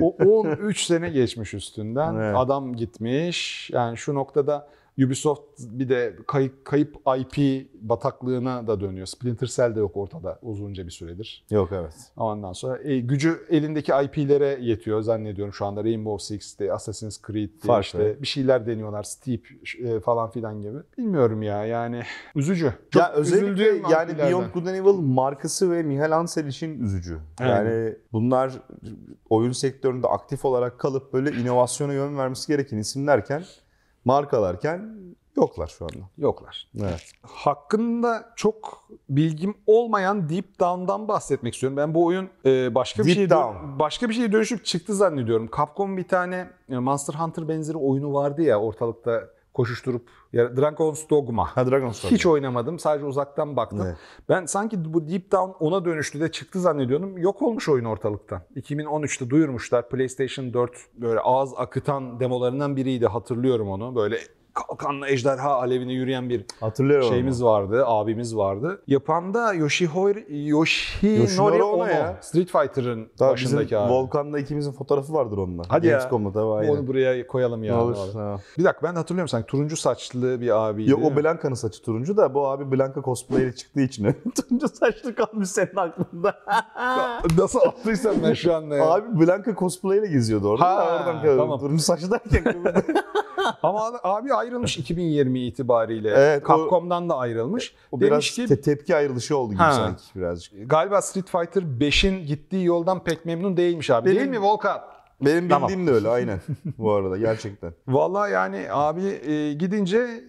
O 0.00 0.10
13 0.10 0.84
sene 0.86 1.10
geçmiş 1.10 1.54
üstünden. 1.54 2.14
Evet. 2.14 2.36
Adam 2.36 2.76
gitmiş. 2.76 3.70
Yani 3.72 3.96
şu 3.96 4.14
noktada 4.14 4.68
Ubisoft 4.98 5.42
bir 5.58 5.88
de 5.88 6.16
kayıp, 6.26 6.64
kayıp 6.64 6.96
IP 7.18 7.66
bataklığına 7.74 8.66
da 8.66 8.80
dönüyor. 8.80 9.06
Splinter 9.06 9.46
Cell 9.46 9.74
de 9.74 9.80
yok 9.80 9.96
ortada 9.96 10.38
uzunca 10.42 10.86
bir 10.86 10.90
süredir. 10.90 11.44
Yok 11.50 11.68
evet. 11.72 11.94
Ondan 12.16 12.52
sonra 12.52 12.82
e, 12.82 13.00
gücü 13.00 13.46
elindeki 13.50 13.92
IP'lere 14.04 14.58
yetiyor 14.60 15.02
zannediyorum 15.02 15.54
şu 15.54 15.66
anda. 15.66 15.84
Rainbow 15.84 16.26
Six'te, 16.26 16.72
Assassin's 16.72 17.22
Creed'de 17.26 17.66
Farklı. 17.66 17.82
işte 17.82 18.22
bir 18.22 18.26
şeyler 18.26 18.66
deniyorlar. 18.66 19.02
Steep 19.02 19.46
e, 19.84 20.00
falan 20.00 20.30
filan 20.30 20.60
gibi. 20.60 20.78
Bilmiyorum 20.98 21.42
ya 21.42 21.64
yani 21.66 22.02
üzücü. 22.34 22.72
Çok 22.90 23.02
ya 23.02 23.12
özellikle 23.12 23.64
yani. 23.90 24.18
Beyond 24.18 24.50
Good 24.54 24.66
and 24.66 24.74
Evil 24.74 24.98
markası 25.00 25.70
ve 25.70 25.82
Michael 25.82 26.16
Ansel 26.16 26.46
için 26.46 26.80
üzücü. 26.80 27.18
Yani 27.40 27.96
bunlar 28.12 28.52
oyun 29.30 29.52
sektöründe 29.52 30.06
aktif 30.06 30.44
olarak 30.44 30.78
kalıp 30.78 31.12
böyle 31.12 31.30
inovasyona 31.30 31.92
yön 31.92 32.18
vermesi 32.18 32.48
gereken 32.48 32.76
isimlerken, 32.78 33.44
markalarken 34.04 34.96
yoklar 35.36 35.66
şu 35.66 35.84
anda. 35.84 36.08
Yoklar. 36.18 36.68
Evet. 36.80 37.12
Hakkında 37.22 38.32
çok 38.36 38.88
bilgim 39.08 39.54
olmayan 39.66 40.28
Deep 40.28 40.60
Down'dan 40.60 41.08
bahsetmek 41.08 41.54
istiyorum. 41.54 41.76
Ben 41.76 41.94
bu 41.94 42.04
oyun 42.04 42.28
e, 42.44 42.74
başka 42.74 43.02
bir 43.02 43.08
Deep 43.08 43.16
şey 43.16 43.30
Down. 43.30 43.78
başka 43.78 44.08
bir 44.08 44.14
şeye 44.14 44.32
dönüşüp 44.32 44.64
çıktı 44.64 44.94
zannediyorum. 44.94 45.50
Capcom 45.56 45.96
bir 45.96 46.08
tane 46.08 46.50
e, 46.68 46.78
Monster 46.78 47.14
Hunter 47.14 47.48
benzeri 47.48 47.76
oyunu 47.76 48.14
vardı 48.14 48.42
ya 48.42 48.60
ortalıkta 48.60 49.28
koşuşturup 49.54 50.08
Dragon's 50.34 51.10
Dogma. 51.10 51.44
Ha 51.44 51.70
Dragon's 51.70 52.04
Hiç 52.04 52.26
oynamadım. 52.26 52.78
Sadece 52.78 53.06
uzaktan 53.06 53.56
baktım. 53.56 53.80
Evet. 53.86 53.96
Ben 54.28 54.46
sanki 54.46 54.94
bu 54.94 55.08
Deep 55.08 55.32
Down 55.32 55.64
ona 55.64 55.84
dönüştü 55.84 56.20
de 56.20 56.30
çıktı 56.30 56.60
zannediyordum. 56.60 57.18
Yok 57.18 57.42
olmuş 57.42 57.68
oyun 57.68 57.84
ortalıktan. 57.84 58.42
2013'te 58.56 59.30
duyurmuşlar. 59.30 59.88
PlayStation 59.88 60.52
4 60.52 60.72
böyle 60.94 61.20
ağız 61.20 61.52
akıtan 61.56 62.20
demolarından 62.20 62.76
biriydi. 62.76 63.06
Hatırlıyorum 63.06 63.68
onu. 63.68 63.94
Böyle 63.96 64.18
kalkanlı 64.54 65.08
ejderha 65.08 65.50
alevine 65.50 65.92
yürüyen 65.92 66.28
bir 66.28 66.44
Hatırlıyorum. 66.60 67.08
şeyimiz 67.08 67.44
vardı, 67.44 67.84
abimiz 67.86 68.36
vardı. 68.36 68.82
Yapan 68.86 69.34
da 69.34 69.54
Yoshihori, 69.54 70.26
Yoshinori 70.48 71.62
Ono. 71.62 71.86
Ya. 71.86 72.18
Street 72.20 72.50
Fighter'ın 72.50 73.08
başındaki 73.20 73.78
abi. 73.78 73.92
Volkan'la 73.92 74.38
ikimizin 74.38 74.72
fotoğrafı 74.72 75.12
vardır 75.12 75.38
onunla. 75.38 75.62
Hadi 75.68 75.86
ya. 75.86 75.92
Gamescom'da 75.92 76.32
tabii 76.32 76.52
aynen. 76.52 76.72
Onu 76.72 76.86
buraya 76.86 77.26
koyalım 77.26 77.64
ya. 77.64 77.82
Olur. 77.82 77.96
Ha. 78.14 78.36
Bir 78.58 78.64
dakika 78.64 78.86
ben 78.88 78.94
hatırlıyorum 78.94 79.28
sanki 79.28 79.46
turuncu 79.46 79.76
saçlı 79.76 80.40
bir 80.40 80.68
abiydi. 80.68 80.90
Yok 80.90 81.00
o 81.04 81.16
Blanca'nın 81.16 81.54
saçı 81.54 81.82
turuncu 81.82 82.16
da 82.16 82.34
bu 82.34 82.46
abi 82.48 82.72
Blanca 82.72 83.02
cosplay 83.02 83.42
ile 83.42 83.54
çıktığı 83.54 83.80
için 83.80 84.16
turuncu 84.36 84.68
saçlı 84.68 85.14
kalmış 85.14 85.48
senin 85.48 85.76
aklında. 85.76 86.34
Nasıl 87.38 87.60
attıysam 87.60 88.14
ben 88.24 88.34
şu 88.34 88.54
anda 88.54 88.76
ya. 88.76 88.90
abi 88.92 89.20
Blanca 89.20 89.54
cosplay 89.54 89.98
ile 89.98 90.06
geziyordu 90.06 90.48
orada. 90.48 90.64
Ha, 90.64 90.96
oradan 90.96 91.36
tamam. 91.38 91.60
Turuncu 91.60 91.82
saçlı 91.82 92.10
derken. 92.10 92.64
Ama 93.62 93.92
abi 94.02 94.34
ayrılmış 94.34 94.78
2020 94.78 95.40
itibariyle. 95.46 96.10
Evet, 96.10 96.42
o- 96.44 96.48
Capcom'dan 96.48 97.08
da 97.08 97.16
ayrılmış. 97.16 97.74
o 97.92 98.00
biraz 98.00 98.10
Demiş 98.12 98.34
ki 98.34 98.46
te- 98.46 98.60
tepki 98.60 98.96
ayrılışı 98.96 99.36
oldu 99.38 99.52
gibi 99.52 99.62
Ha. 99.62 99.72
sanki 99.72 100.02
birazcık. 100.14 100.70
galiba 100.70 101.02
Street 101.02 101.30
Fighter 101.30 101.62
5'in 101.62 102.26
gittiği 102.26 102.64
yoldan 102.64 103.04
pek 103.04 103.24
memnun 103.26 103.56
değilmiş 103.56 103.90
abi. 103.90 104.06
Benim- 104.06 104.18
Değil 104.18 104.30
mi 104.30 104.40
Volkan? 104.42 104.80
Benim 105.20 105.48
Tamam. 105.48 105.68
bildiğim 105.68 105.86
de 105.86 105.92
öyle 105.92 106.08
aynen 106.08 106.40
bu 106.78 106.92
arada 106.92 107.16
gerçekten. 107.16 107.72
Vallahi 107.88 108.32
yani 108.32 108.66
abi 108.70 109.02
e, 109.04 109.52
gidince 109.52 110.24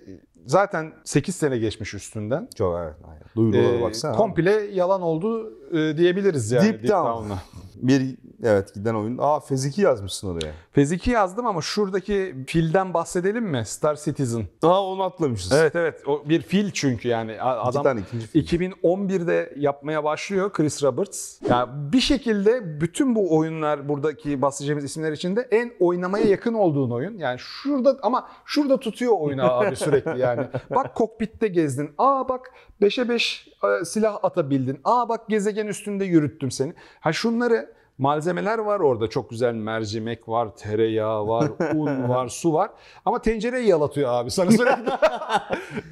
zaten 0.46 0.94
8 1.04 1.36
sene 1.36 1.58
geçmiş 1.58 1.94
üstünden. 1.94 2.48
Çok 2.56 2.80
evet. 2.80 2.94
Aynen. 3.08 3.24
Duyurulara 3.36 3.78
E, 3.78 3.82
baksana. 3.82 4.16
komple 4.16 4.52
yalan 4.74 5.02
oldu 5.02 5.54
e, 5.72 5.98
diyebiliriz 5.98 6.52
yani. 6.52 6.66
Deep 6.66 6.88
Down. 6.90 7.32
Bir 7.84 8.16
evet 8.44 8.74
giden 8.74 8.94
oyun. 8.96 9.18
Aa 9.22 9.40
Fez 9.40 9.66
2 9.66 9.82
yazmışsın 9.82 10.28
oraya. 10.36 10.52
Fez 10.72 10.92
2 10.92 11.12
yazdım 11.12 11.46
ama 11.46 11.62
şuradaki 11.62 12.36
filden 12.48 12.94
bahsedelim 12.94 13.44
mi? 13.46 13.64
Star 13.66 13.96
Citizen. 13.96 14.46
Aa 14.64 14.86
onu 14.86 15.04
atlamışız. 15.04 15.52
Evet 15.52 15.76
evet. 15.76 16.02
O 16.08 16.24
bir 16.30 16.42
fil 16.42 16.72
çünkü 16.72 17.08
yani. 17.08 17.42
A- 17.42 17.60
İki 17.60 17.70
Adam 17.70 17.84
tane 17.84 18.02
ikinci 18.02 18.28
film. 18.28 18.42
2011'de 18.82 19.54
yapmaya 19.58 20.04
başlıyor 20.04 20.54
Chris 20.54 20.84
Roberts. 20.84 21.40
Yani 21.50 21.70
bir 21.94 22.00
şekilde 22.00 22.82
bütün 22.82 23.16
bu 23.16 23.38
oyunlar 23.38 23.90
buradaki 23.90 24.42
bahsedeceğimiz 24.42 24.84
isimler 24.86 25.12
içinde 25.12 25.48
en 25.52 25.72
oynamaya 25.80 26.26
yakın 26.26 26.54
olduğun 26.54 26.92
oyun. 26.92 27.18
Yani 27.18 27.40
şurada 27.40 27.98
ama 28.02 28.28
şurada 28.46 28.80
tutuyor 28.80 29.14
oyunu 29.20 29.44
abi 29.54 29.76
sürekli 29.76 30.20
yani. 30.20 30.48
Bak 30.76 30.96
kokpitte 30.96 31.48
gezdin. 31.48 31.92
Aa 31.98 32.30
bak 32.30 32.52
5'e 32.82 33.10
5 33.10 33.48
e, 33.48 33.53
silah 33.86 34.20
atabildin. 34.24 34.80
Aa 34.84 35.10
bak 35.10 35.30
gezegen 35.30 35.68
üstünde 35.68 36.06
yürüttüm 36.06 36.52
seni. 36.52 36.74
Ha 37.00 37.14
şunları 37.14 37.74
malzemeler 37.98 38.60
var 38.60 38.80
orada. 38.80 39.10
Çok 39.10 39.30
güzel 39.30 39.54
mercimek 39.54 40.30
var, 40.30 40.56
tereyağı 40.56 41.28
var, 41.28 41.52
un 41.76 42.10
var, 42.10 42.28
su 42.28 42.54
var. 42.54 42.70
Ama 43.06 43.22
tencereyi 43.22 43.68
yalatıyor 43.68 44.10
abi 44.10 44.32
sana 44.32 44.52
sürekli. 44.52 44.92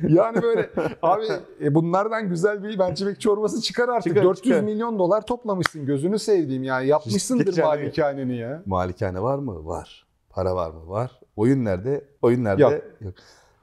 yani 0.16 0.42
böyle 0.42 0.70
abi 1.02 1.24
e, 1.64 1.76
bunlardan 1.76 2.30
güzel 2.30 2.64
bir 2.64 2.78
mercimek 2.78 3.22
çorbası 3.22 3.62
çıkar 3.62 3.90
artık. 3.90 4.04
Çıkar, 4.14 4.24
400 4.24 4.44
çıkar. 4.44 4.62
milyon 4.62 5.00
dolar 5.00 5.26
toplamışsın 5.26 5.86
gözünü 5.86 6.20
sevdiğim 6.20 6.64
yani. 6.64 6.88
Yapmışsındır 6.88 7.46
Geçen- 7.46 7.66
malikaneni 7.66 8.38
ya. 8.38 8.64
Malikane 8.66 9.22
var 9.22 9.38
mı? 9.38 9.66
Var. 9.66 10.06
Para 10.30 10.56
var 10.56 10.72
mı? 10.72 10.90
Var. 10.90 11.12
Oyun 11.36 11.66
nerede? 11.66 12.06
Oyun 12.22 12.44
nerede? 12.44 12.62
Yok. 12.62 12.74
Yok. 13.02 13.14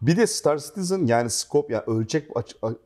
Bir 0.02 0.16
de 0.16 0.26
Star 0.26 0.58
Citizen 0.58 1.06
yani 1.06 1.30
scope 1.30 1.74
yani 1.74 1.84
ölçek 1.86 2.28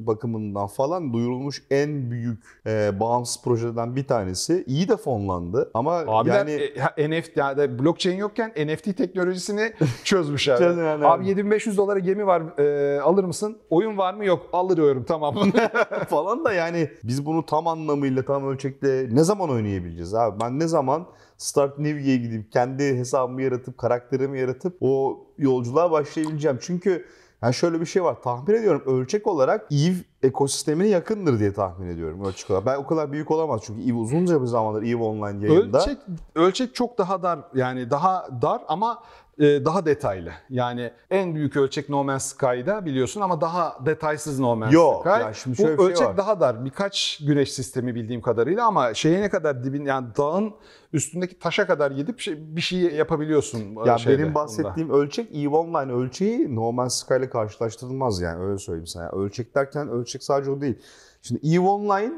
bakımından 0.00 0.66
falan 0.66 1.12
duyurulmuş 1.12 1.62
en 1.70 2.10
büyük 2.10 2.38
e, 2.66 3.00
bağımsız 3.00 3.42
projeden 3.42 3.96
bir 3.96 4.06
tanesi. 4.06 4.64
İyi 4.66 4.88
de 4.88 4.96
fonlandı 4.96 5.70
ama 5.74 6.04
Abiler 6.06 6.34
yani 6.38 6.50
e, 6.96 7.10
NFT 7.10 7.36
yani 7.36 7.78
blockchain 7.78 8.16
yokken 8.16 8.50
NFT 8.50 8.96
teknolojisini 8.96 9.72
çözmüş 10.04 10.48
abi. 10.48 10.58
Çözün 10.58 10.84
yani, 10.84 11.06
abi 11.06 11.22
evet. 11.22 11.28
7500 11.28 11.76
dolara 11.76 11.98
gemi 11.98 12.26
var 12.26 12.58
e, 12.58 13.00
alır 13.00 13.24
mısın? 13.24 13.58
Oyun 13.70 13.98
var 13.98 14.14
mı? 14.14 14.24
Yok. 14.24 14.48
Alıyorum 14.52 15.04
tamam. 15.08 15.34
falan 16.08 16.44
da 16.44 16.52
yani 16.52 16.90
biz 17.04 17.26
bunu 17.26 17.46
tam 17.46 17.66
anlamıyla 17.66 18.24
tam 18.24 18.48
ölçekte 18.48 19.08
ne 19.12 19.24
zaman 19.24 19.50
oynayabileceğiz 19.50 20.14
abi? 20.14 20.40
Ben 20.40 20.58
ne 20.58 20.66
zaman 20.66 21.06
Start 21.42 21.78
New'ye 21.78 22.16
gidip 22.16 22.52
kendi 22.52 22.96
hesabımı 22.96 23.42
yaratıp 23.42 23.78
karakterimi 23.78 24.40
yaratıp 24.40 24.76
o 24.80 25.20
yolculuğa 25.42 25.90
başlayabileceğim. 25.90 26.58
Çünkü 26.60 27.06
yani 27.42 27.54
şöyle 27.54 27.80
bir 27.80 27.86
şey 27.86 28.04
var. 28.04 28.22
Tahmin 28.22 28.54
ediyorum 28.54 28.82
ölçek 28.86 29.26
olarak 29.26 29.72
EVE 29.72 29.94
ekosistemine 30.22 30.88
yakındır 30.88 31.38
diye 31.38 31.52
tahmin 31.52 31.88
ediyorum 31.88 32.24
ölçek 32.24 32.50
olarak. 32.50 32.66
Ben 32.66 32.76
o 32.76 32.86
kadar 32.86 33.12
büyük 33.12 33.30
olamaz 33.30 33.60
çünkü 33.66 33.82
EVE 33.82 33.94
uzunca 33.94 34.42
bir 34.42 34.46
zamandır 34.46 34.82
EVE 34.82 35.02
Online 35.02 35.46
yayında. 35.46 35.78
ölçek 35.78 35.98
ölçek 36.34 36.74
çok 36.74 36.98
daha 36.98 37.22
dar. 37.22 37.38
Yani 37.54 37.90
daha 37.90 38.28
dar 38.42 38.62
ama 38.68 39.02
daha 39.40 39.86
detaylı. 39.86 40.30
Yani 40.50 40.90
en 41.10 41.34
büyük 41.34 41.56
ölçek 41.56 41.88
No 41.88 42.04
Man's 42.04 42.24
Sky'da 42.24 42.84
biliyorsun 42.84 43.20
ama 43.20 43.40
daha 43.40 43.78
detaysız 43.86 44.38
No 44.40 44.56
Man's 44.56 44.72
Yok, 44.74 45.00
Sky. 45.00 45.08
ya 45.22 45.32
şimdi 45.32 45.58
Bu 45.58 45.62
şöyle 45.62 45.72
bir 45.72 45.78
şey 45.82 45.86
ölçek 45.92 46.06
var. 46.06 46.16
daha 46.16 46.40
dar. 46.40 46.64
Birkaç 46.64 47.20
güneş 47.26 47.52
sistemi 47.52 47.94
bildiğim 47.94 48.20
kadarıyla 48.22 48.66
ama 48.66 48.94
şeye 48.94 49.20
ne 49.20 49.30
kadar 49.30 49.64
dibin 49.64 49.84
yani 49.84 50.06
dağın 50.18 50.52
üstündeki 50.92 51.38
taşa 51.38 51.66
kadar 51.66 51.90
gidip 51.90 52.20
şey, 52.20 52.56
bir 52.56 52.60
şey 52.60 52.78
yapabiliyorsun. 52.80 53.60
e, 53.60 53.88
Ya 53.88 53.98
şeyde, 53.98 54.18
benim 54.18 54.28
bunda. 54.28 54.34
bahsettiğim 54.40 54.90
ölçek 54.90 55.34
EVE 55.36 55.48
Online 55.56 55.92
ölçeği 55.92 56.56
No 56.56 56.72
Man's 56.72 56.94
Sky 56.94 57.14
ile 57.14 57.30
karşılaştırılmaz 57.30 58.20
yani 58.20 58.44
öyle 58.44 58.58
söyleyeyim 58.58 58.86
sana. 58.86 59.08
Ölçek 59.10 59.54
derken 59.54 59.88
ölçek 59.88 60.22
sadece 60.24 60.50
o 60.50 60.60
değil. 60.60 60.78
Şimdi 61.22 61.40
EVE 61.56 61.60
Online 61.68 62.12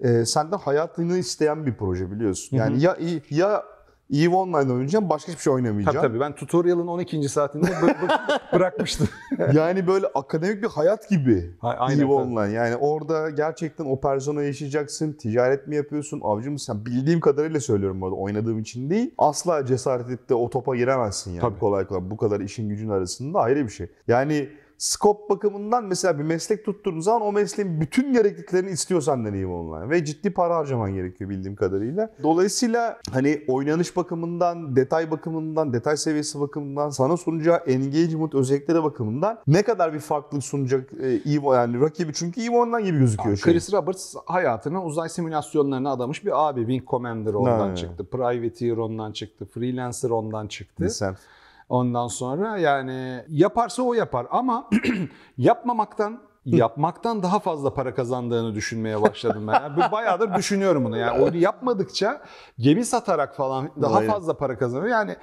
e, 0.00 0.24
senden 0.24 0.58
hayatını 0.58 1.16
isteyen 1.18 1.66
bir 1.66 1.74
proje 1.76 2.10
biliyorsun. 2.10 2.56
Yani 2.56 2.80
ya 2.82 2.96
ya 3.30 3.64
EVE 4.12 4.34
Online 4.34 4.72
oynayacağım 4.72 5.10
başka 5.10 5.32
hiçbir 5.32 5.42
şey 5.42 5.50
Tabii 5.52 5.62
oynamayacağım. 5.62 6.06
tabii 6.06 6.20
ben 6.20 6.34
tutorial'ın 6.34 6.86
12. 6.86 7.28
saatinde 7.28 7.66
bı- 7.66 7.94
bı- 7.94 8.38
bırakmıştım. 8.52 9.08
yani 9.54 9.86
böyle 9.86 10.06
akademik 10.06 10.62
bir 10.62 10.68
hayat 10.68 11.08
gibi 11.10 11.50
Ha- 11.60 11.76
aynen, 11.78 11.98
EVE 11.98 12.02
tabii. 12.02 12.12
Online. 12.12 12.52
Yani 12.52 12.76
orada 12.76 13.30
gerçekten 13.30 13.84
o 13.84 14.00
persona 14.00 14.42
yaşayacaksın, 14.42 15.12
ticaret 15.12 15.66
mi 15.68 15.76
yapıyorsun, 15.76 16.20
avcı 16.24 16.50
mısın? 16.50 16.86
Bildiğim 16.86 17.20
kadarıyla 17.20 17.60
söylüyorum 17.60 18.00
bu 18.00 18.06
arada 18.06 18.16
oynadığım 18.16 18.58
için 18.58 18.90
değil. 18.90 19.14
Asla 19.18 19.66
cesaret 19.66 20.06
edip 20.06 20.28
de 20.28 20.34
o 20.34 20.50
topa 20.50 20.76
giremezsin 20.76 21.30
yani 21.30 21.40
Tabii. 21.40 21.58
kolay 21.58 21.86
kolay. 21.86 22.10
Bu 22.10 22.16
kadar 22.16 22.40
işin 22.40 22.68
gücün 22.68 22.88
arasında 22.88 23.38
ayrı 23.40 23.64
bir 23.64 23.72
şey. 23.72 23.86
Yani 24.08 24.48
scope 24.82 25.34
bakımından 25.34 25.84
mesela 25.84 26.18
bir 26.18 26.24
meslek 26.24 26.64
tuttuğun 26.64 27.00
zaman 27.00 27.22
o 27.22 27.32
mesleğin 27.32 27.80
bütün 27.80 28.12
gerekliliklerini 28.12 28.70
istiyor 28.70 29.00
senden 29.00 29.34
EVE 29.34 29.46
Online. 29.46 29.90
Ve 29.90 30.04
ciddi 30.04 30.30
para 30.32 30.56
harcaman 30.56 30.94
gerekiyor 30.94 31.30
bildiğim 31.30 31.56
kadarıyla. 31.56 32.10
Dolayısıyla 32.22 32.98
hani 33.12 33.44
oynanış 33.48 33.96
bakımından, 33.96 34.76
detay 34.76 35.10
bakımından, 35.10 35.72
detay 35.72 35.96
seviyesi 35.96 36.40
bakımından, 36.40 36.90
sana 36.90 37.16
sunacağı 37.16 37.56
engagement 37.56 38.34
özellikleri 38.34 38.82
bakımından 38.82 39.38
ne 39.46 39.62
kadar 39.62 39.94
bir 39.94 40.00
farklılık 40.00 40.44
sunacak 40.44 40.90
e, 40.92 41.06
EVE 41.06 41.56
yani 41.56 41.80
rakibi 41.80 42.12
çünkü 42.14 42.40
EVE 42.40 42.56
Online 42.56 42.82
gibi 42.82 42.98
gözüküyor. 42.98 43.36
şey. 43.36 43.52
Chris 43.52 43.72
Roberts 43.72 44.14
hayatını 44.26 44.84
uzay 44.84 45.08
simülasyonlarına 45.08 45.92
adamış 45.92 46.24
bir 46.24 46.48
abi. 46.48 46.60
Wing 46.60 46.88
Commander 46.88 47.34
ondan 47.34 47.68
Ha. 47.68 47.74
çıktı. 47.76 48.04
Privateer 48.04 48.76
ondan 48.76 49.12
çıktı. 49.12 49.46
Freelancer 49.54 50.10
ondan 50.10 50.46
çıktı. 50.46 50.90
Sen. 50.90 51.16
Ondan 51.68 52.06
sonra 52.06 52.58
yani 52.58 53.24
yaparsa 53.28 53.82
o 53.82 53.94
yapar 53.94 54.26
ama 54.30 54.70
yapmamaktan 55.38 56.20
yapmaktan 56.44 57.22
daha 57.22 57.38
fazla 57.38 57.74
para 57.74 57.94
kazandığını 57.94 58.54
düşünmeye 58.54 59.02
başladım 59.02 59.46
ben. 59.46 59.52
Yani 59.52 59.92
bayağıdır 59.92 60.34
düşünüyorum 60.34 60.84
bunu. 60.84 60.96
Yani 60.96 61.22
onu 61.22 61.36
yapmadıkça 61.36 62.22
gemi 62.58 62.84
satarak 62.84 63.36
falan 63.36 63.70
daha 63.82 63.96
Aynen. 63.96 64.10
fazla 64.10 64.36
para 64.36 64.58
kazanıyor. 64.58 64.90
Yani 64.90 65.16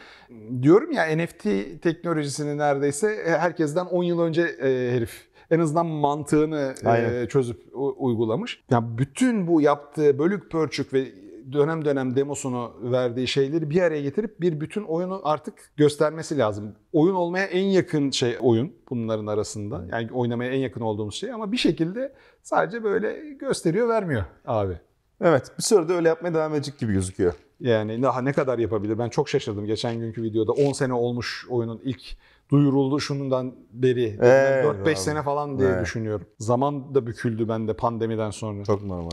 diyorum 0.61 0.91
ya 0.91 1.17
NFT 1.17 1.43
teknolojisini 1.81 2.57
neredeyse 2.57 3.23
herkesten 3.25 3.85
10 3.85 4.03
yıl 4.03 4.19
önce 4.19 4.41
e, 4.41 4.91
herif 4.95 5.29
en 5.51 5.59
azından 5.59 5.85
mantığını 5.85 6.73
e, 6.85 7.27
çözüp 7.29 7.61
uygulamış. 7.97 8.63
Yani 8.69 8.97
bütün 8.97 9.47
bu 9.47 9.61
yaptığı 9.61 10.19
bölük 10.19 10.51
pörçük 10.51 10.93
ve 10.93 11.07
dönem 11.53 11.85
dönem 11.85 12.15
demosunu 12.15 12.71
verdiği 12.81 13.27
şeyleri 13.27 13.69
bir 13.69 13.81
araya 13.81 14.01
getirip 14.01 14.41
bir 14.41 14.61
bütün 14.61 14.83
oyunu 14.83 15.21
artık 15.23 15.53
göstermesi 15.77 16.37
lazım. 16.37 16.75
Oyun 16.93 17.15
olmaya 17.15 17.45
en 17.45 17.65
yakın 17.65 18.11
şey 18.11 18.37
oyun 18.39 18.73
bunların 18.89 19.27
arasında. 19.27 19.85
Yani 19.91 20.09
oynamaya 20.13 20.51
en 20.51 20.59
yakın 20.59 20.81
olduğumuz 20.81 21.15
şey 21.15 21.31
ama 21.31 21.51
bir 21.51 21.57
şekilde 21.57 22.13
sadece 22.43 22.83
böyle 22.83 23.33
gösteriyor 23.39 23.87
vermiyor 23.89 24.23
abi. 24.45 24.79
Evet 25.21 25.51
bir 25.57 25.63
süre 25.63 25.89
de 25.89 25.93
öyle 25.93 26.07
yapmaya 26.07 26.33
devam 26.33 26.53
edecek 26.55 26.77
gibi 26.79 26.93
gözüküyor. 26.93 27.33
Yani 27.59 28.01
daha 28.03 28.21
ne 28.21 28.33
kadar 28.33 28.59
yapabilir? 28.59 28.97
Ben 28.99 29.09
çok 29.09 29.29
şaşırdım. 29.29 29.65
Geçen 29.65 29.99
günkü 29.99 30.23
videoda 30.23 30.51
10 30.51 30.71
sene 30.73 30.93
olmuş 30.93 31.47
oyunun 31.49 31.81
ilk 31.83 32.01
duyuruldu 32.51 32.99
şundan 32.99 33.55
beri. 33.71 34.17
Evet 34.21 34.65
4-5 34.65 34.81
abi. 34.81 34.95
sene 34.95 35.23
falan 35.23 35.59
diye 35.59 35.69
Evet. 35.69 35.81
düşünüyorum. 35.85 36.27
Zaman 36.39 36.95
da 36.95 37.07
büküldü 37.07 37.47
bende 37.49 37.73
pandemiden 37.73 38.31
sonra. 38.31 38.63
Çok 38.65 38.83
normal. 38.83 39.09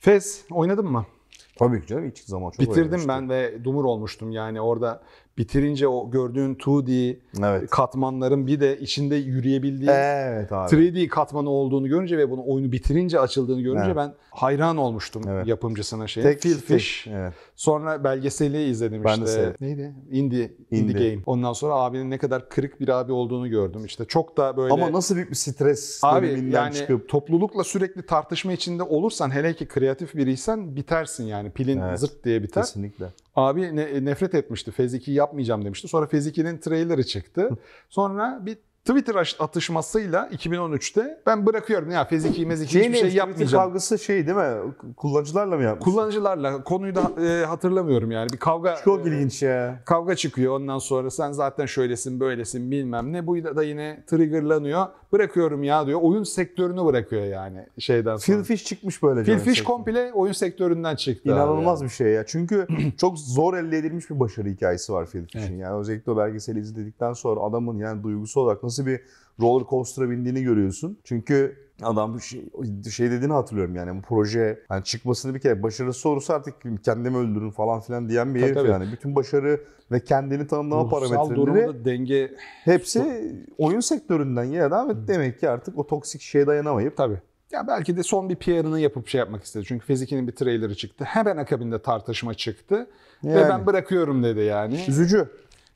Fez 0.00 0.44
oynadın 0.50 0.86
mı? 0.86 1.06
Tabii 1.56 1.80
ki 1.80 1.86
canım 1.86 2.04
ilk 2.04 2.18
zaman 2.18 2.50
çok 2.50 2.60
Bitirdim 2.60 3.08
ben 3.08 3.28
ve 3.28 3.64
dumur 3.64 3.84
olmuştum. 3.84 4.30
Yani 4.30 4.60
orada 4.60 5.02
bitirince 5.38 5.88
o 5.88 6.10
gördüğün 6.10 6.54
2D 6.54 7.16
Evet. 7.44 7.70
katmanların 7.70 8.46
bir 8.46 8.60
de 8.60 8.78
içinde 8.80 9.16
yürüyebildiği 9.16 9.90
Evet 9.90 10.52
abi. 10.52 10.74
3D 10.76 11.08
katmanı 11.08 11.50
olduğunu 11.50 11.88
görünce 11.88 12.18
ve 12.18 12.30
bunu 12.30 12.42
oyunu 12.46 12.72
bitirince 12.72 13.20
açıldığını 13.20 13.60
görünce 13.60 13.84
Evet. 13.86 13.96
ben 13.96 14.14
hayran 14.30 14.76
olmuştum 14.76 15.22
Evet. 15.28 15.46
yapımcısına 15.46 16.06
şey. 16.06 16.22
Tek- 16.22 16.42
Phil 16.42 16.54
Fish. 16.54 17.06
evet. 17.06 17.32
Sonra 17.56 18.04
belgeseli 18.04 18.64
izledim 18.64 19.04
Ben 19.04 19.10
de 19.20 19.24
işte. 19.24 19.26
seyrettim. 19.26 19.66
Neydi? 19.68 19.94
Indie, 20.10 20.52
Indie, 20.70 20.92
Indie. 20.92 21.10
Game. 21.10 21.22
Ondan 21.26 21.52
sonra 21.52 21.74
abinin 21.74 22.10
ne 22.10 22.18
kadar 22.18 22.48
kırık 22.48 22.80
bir 22.80 22.88
abi 22.88 23.12
olduğunu 23.12 23.48
gördüm. 23.48 23.84
İşte 23.84 24.04
çok 24.04 24.36
da 24.36 24.56
böyle 24.56 24.72
Ama 24.74 24.92
nasıl 24.92 25.14
büyük 25.16 25.30
bir 25.30 25.36
stres 25.36 26.00
Abi 26.04 26.50
yani 26.52 26.74
çıkıp 26.74 27.08
toplulukla 27.08 27.64
sürekli 27.64 28.06
tartışma 28.06 28.52
içinde 28.52 28.82
olursan 28.82 29.30
hele 29.30 29.54
ki 29.54 29.68
kreatif 29.68 30.14
biriysen 30.14 30.76
bitersin 30.76 31.24
yani. 31.24 31.50
Pilin 31.50 31.80
Evet. 31.80 31.98
zırt 32.00 32.24
diye 32.24 32.42
biter. 32.42 32.62
kesinlikle. 32.62 33.06
Abi 33.36 33.76
ne- 33.76 34.04
nefret 34.04 34.34
etmişti. 34.34 34.70
Fez 34.70 34.94
2'yi 34.94 35.16
yapmayacağım 35.16 35.64
demişti. 35.64 35.88
Sonra 35.88 36.06
Fez 36.06 36.26
2'nin 36.28 36.58
trailerı 36.58 37.04
çıktı. 37.04 37.50
Sonra 37.88 38.40
bir 38.46 38.58
Twitter 38.84 39.36
atışmasıyla 39.38 40.28
2013'te 40.32 41.20
ben 41.26 41.46
bırakıyorum 41.46 41.90
ya 41.90 42.04
Fez 42.04 42.26
2'yi 42.26 42.46
Mez 42.46 42.60
2'yi 42.62 42.66
hiçbir 42.68 42.80
şey 42.82 42.90
Twitter 42.92 43.16
yapmayacağım. 43.18 43.64
kavgası 43.64 43.98
şey 43.98 44.26
değil 44.26 44.36
mi? 44.36 44.74
Kullanıcılarla 44.96 45.56
mı 45.56 45.62
yapmış? 45.62 45.84
Kullanıcılarla 45.84 46.64
konuyu 46.64 46.94
da 46.94 47.12
e, 47.26 47.44
hatırlamıyorum 47.44 48.10
yani 48.10 48.28
bir 48.32 48.36
kavga 48.36 48.76
Çok 48.84 49.06
e, 49.06 49.10
ilginç 49.10 49.42
ya. 49.42 49.80
kavga 49.84 50.14
çıkıyor 50.16 50.56
ondan 50.56 50.78
sonra 50.78 51.10
sen 51.10 51.32
zaten 51.32 51.66
şöylesin 51.66 52.20
böylesin 52.20 52.70
bilmem 52.70 53.12
ne 53.12 53.26
bu 53.26 53.36
da 53.56 53.62
yine 53.62 54.04
triggerlanıyor 54.06 54.86
bırakıyorum 55.14 55.62
ya 55.62 55.86
diyor 55.86 56.00
oyun 56.02 56.22
sektörünü 56.22 56.84
bırakıyor 56.84 57.24
yani 57.24 57.66
şeyden 57.78 58.16
sonra. 58.16 58.38
Phil 58.38 58.44
Fish 58.44 58.64
çıkmış 58.64 59.02
böyle. 59.02 59.20
Phil 59.20 59.26
canım 59.26 59.44
Fish 59.44 59.58
sevdim. 59.58 59.64
komple 59.64 60.12
oyun 60.12 60.32
sektöründen 60.32 60.96
çıktı. 60.96 61.28
İnanılmaz 61.28 61.80
yani. 61.80 61.88
bir 61.88 61.94
şey 61.94 62.08
ya. 62.08 62.26
Çünkü 62.26 62.66
çok 62.98 63.18
zor 63.18 63.54
elde 63.54 63.78
edilmiş 63.78 64.10
bir 64.10 64.20
başarı 64.20 64.48
hikayesi 64.48 64.92
var 64.92 65.06
Phil 65.06 65.26
Fish'in. 65.26 65.56
Yani 65.56 65.80
özellikle 65.80 66.12
o 66.12 66.16
belgeseli 66.16 66.58
izledikten 66.58 67.12
sonra 67.12 67.40
adamın 67.40 67.78
yani 67.78 68.02
duygusu 68.02 68.40
olarak 68.40 68.62
nasıl 68.62 68.86
bir 68.86 69.00
roller 69.40 69.66
coaster'a 69.66 70.10
bindiğini 70.10 70.42
görüyorsun. 70.42 70.98
Çünkü 71.04 71.63
adam 71.82 72.20
şey, 72.20 72.44
şey 72.90 73.10
dediğini 73.10 73.32
hatırlıyorum 73.32 73.76
yani 73.76 73.98
bu 73.98 74.02
proje 74.02 74.60
hani 74.68 74.84
çıkmasını 74.84 75.34
bir 75.34 75.40
kere 75.40 75.62
başarısı 75.62 76.08
olursa 76.08 76.34
artık 76.34 76.54
kendimi 76.84 77.16
öldürün 77.16 77.50
falan 77.50 77.80
filan 77.80 78.08
diyen 78.08 78.34
bir 78.34 78.40
Tabii, 78.40 78.50
herif 78.50 78.56
tabii. 78.58 78.70
yani. 78.70 78.92
Bütün 78.92 79.16
başarı 79.16 79.60
ve 79.92 80.00
kendini 80.04 80.46
tanımlama 80.46 80.82
Ruhsal 80.82 81.28
parametreleri 81.28 81.84
denge 81.84 82.34
hepsi 82.64 83.32
oyun 83.58 83.80
sektöründen 83.80 84.44
ya 84.44 84.70
da 84.70 85.08
demek 85.08 85.40
ki 85.40 85.50
artık 85.50 85.78
o 85.78 85.86
toksik 85.86 86.20
şeye 86.20 86.46
dayanamayıp 86.46 86.96
Tabii. 86.96 87.18
Ya 87.52 87.66
belki 87.66 87.96
de 87.96 88.02
son 88.02 88.28
bir 88.28 88.36
PR'ını 88.36 88.80
yapıp 88.80 89.08
şey 89.08 89.18
yapmak 89.18 89.44
istedi. 89.44 89.64
Çünkü 89.68 89.86
Fez 89.86 90.02
2'nin 90.02 90.28
bir 90.28 90.32
trailerı 90.32 90.74
çıktı. 90.74 91.04
Hemen 91.04 91.36
akabinde 91.36 91.82
tartışma 91.82 92.34
çıktı. 92.34 92.86
Ve 93.24 93.30
Yani. 93.30 93.48
ben 93.48 93.66
bırakıyorum 93.66 94.22
dedi 94.22 94.40
yani. 94.40 94.84
üzücü. 94.88 95.28